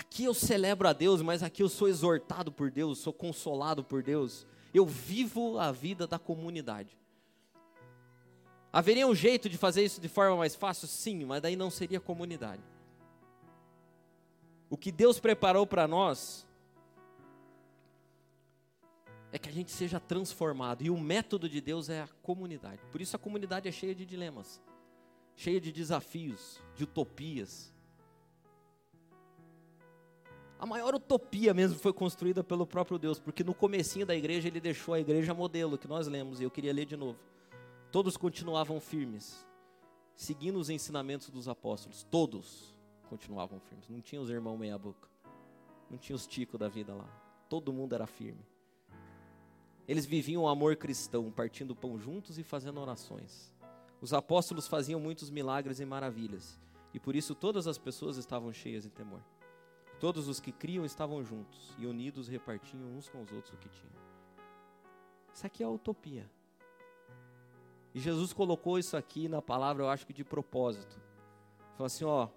[0.00, 4.02] Aqui eu celebro a Deus, mas aqui eu sou exortado por Deus, sou consolado por
[4.02, 4.46] Deus.
[4.72, 6.98] Eu vivo a vida da comunidade.
[8.72, 10.88] Haveria um jeito de fazer isso de forma mais fácil?
[10.88, 12.62] Sim, mas daí não seria comunidade.
[14.70, 16.46] O que Deus preparou para nós
[19.30, 20.80] é que a gente seja transformado.
[20.82, 22.80] E o método de Deus é a comunidade.
[22.90, 24.62] Por isso a comunidade é cheia de dilemas,
[25.36, 27.70] cheia de desafios, de utopias.
[30.60, 34.60] A maior utopia mesmo foi construída pelo próprio Deus, porque no comecinho da igreja ele
[34.60, 37.18] deixou a igreja modelo, que nós lemos, e eu queria ler de novo.
[37.90, 39.46] Todos continuavam firmes,
[40.14, 42.76] seguindo os ensinamentos dos apóstolos, todos
[43.08, 43.88] continuavam firmes.
[43.88, 45.08] Não tinha os irmãos meia boca.
[45.90, 47.08] Não tinha os ticos da vida lá.
[47.48, 48.46] Todo mundo era firme.
[49.88, 53.50] Eles viviam o amor cristão, partindo pão juntos e fazendo orações.
[53.98, 56.60] Os apóstolos faziam muitos milagres e maravilhas,
[56.92, 59.22] e por isso todas as pessoas estavam cheias de temor.
[60.00, 63.68] Todos os que criam estavam juntos e unidos repartiam uns com os outros o que
[63.68, 63.92] tinham.
[65.32, 66.28] Isso aqui é a utopia.
[67.94, 70.98] E Jesus colocou isso aqui na palavra, eu acho que de propósito.
[71.72, 72.28] Falou assim: ó,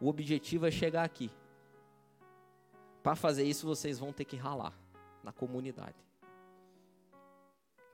[0.00, 1.30] o objetivo é chegar aqui.
[3.02, 4.72] Para fazer isso, vocês vão ter que ralar
[5.22, 5.96] na comunidade.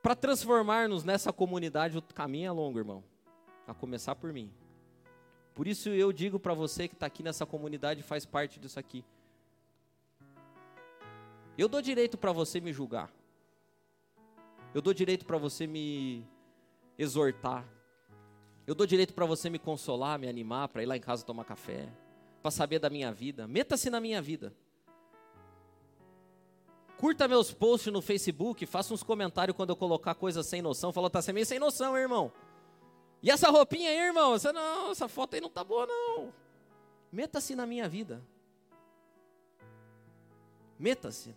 [0.01, 3.03] Para transformar-nos nessa comunidade, o caminho é longo, irmão.
[3.67, 4.53] A começar por mim.
[5.55, 8.79] Por isso eu digo para você que está aqui nessa comunidade e faz parte disso
[8.79, 9.05] aqui.
[11.57, 13.13] Eu dou direito para você me julgar.
[14.75, 16.27] Eu dou direito para você me
[16.99, 17.65] exortar.
[18.67, 21.45] Eu dou direito para você me consolar, me animar, para ir lá em casa tomar
[21.45, 21.89] café,
[22.43, 23.47] para saber da minha vida.
[23.47, 24.53] Meta-se na minha vida.
[26.97, 30.93] Curta meus posts no Facebook, faça uns comentários quando eu colocar coisas sem noção.
[30.93, 32.33] Fala, tá meio sem noção, hein, irmão.
[33.25, 34.33] E essa roupinha aí, irmão?
[34.33, 36.31] Você não, essa foto aí não tá boa, não.
[37.11, 38.23] Meta-se na minha vida.
[40.79, 41.35] Meta-se.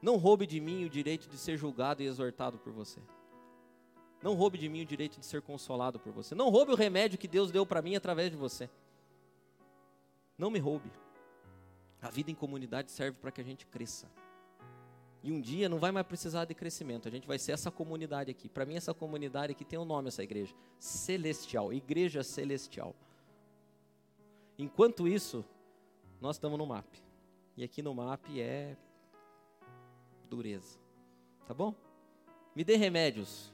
[0.00, 2.98] Não roube de mim o direito de ser julgado e exortado por você.
[4.22, 6.34] Não roube de mim o direito de ser consolado por você.
[6.34, 8.70] Não roube o remédio que Deus deu para mim através de você.
[10.38, 10.90] Não me roube.
[12.00, 14.10] A vida em comunidade serve para que a gente cresça.
[15.22, 17.06] E um dia não vai mais precisar de crescimento.
[17.06, 18.48] A gente vai ser essa comunidade aqui.
[18.48, 22.94] Para mim, essa comunidade aqui tem um nome, essa igreja: Celestial Igreja Celestial.
[24.58, 25.44] Enquanto isso,
[26.20, 26.86] nós estamos no MAP.
[27.56, 28.76] E aqui no MAP é
[30.28, 30.78] dureza.
[31.46, 31.74] Tá bom?
[32.54, 33.52] Me dê remédios.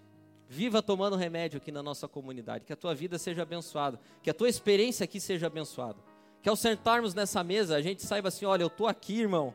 [0.49, 2.65] Viva tomando remédio aqui na nossa comunidade.
[2.65, 3.99] Que a tua vida seja abençoada.
[4.23, 5.99] Que a tua experiência aqui seja abençoada.
[6.41, 9.53] Que ao sentarmos nessa mesa, a gente saiba assim: olha, eu estou aqui, irmão,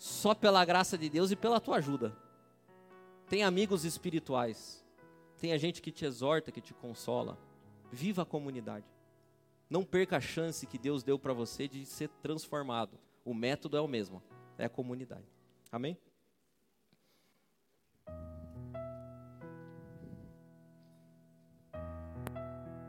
[0.00, 2.16] só pela graça de Deus e pela tua ajuda.
[3.28, 4.82] Tem amigos espirituais.
[5.38, 7.38] Tem a gente que te exorta, que te consola.
[7.92, 8.86] Viva a comunidade.
[9.68, 12.98] Não perca a chance que Deus deu para você de ser transformado.
[13.26, 14.22] O método é o mesmo,
[14.56, 15.26] é a comunidade.
[15.70, 15.98] Amém?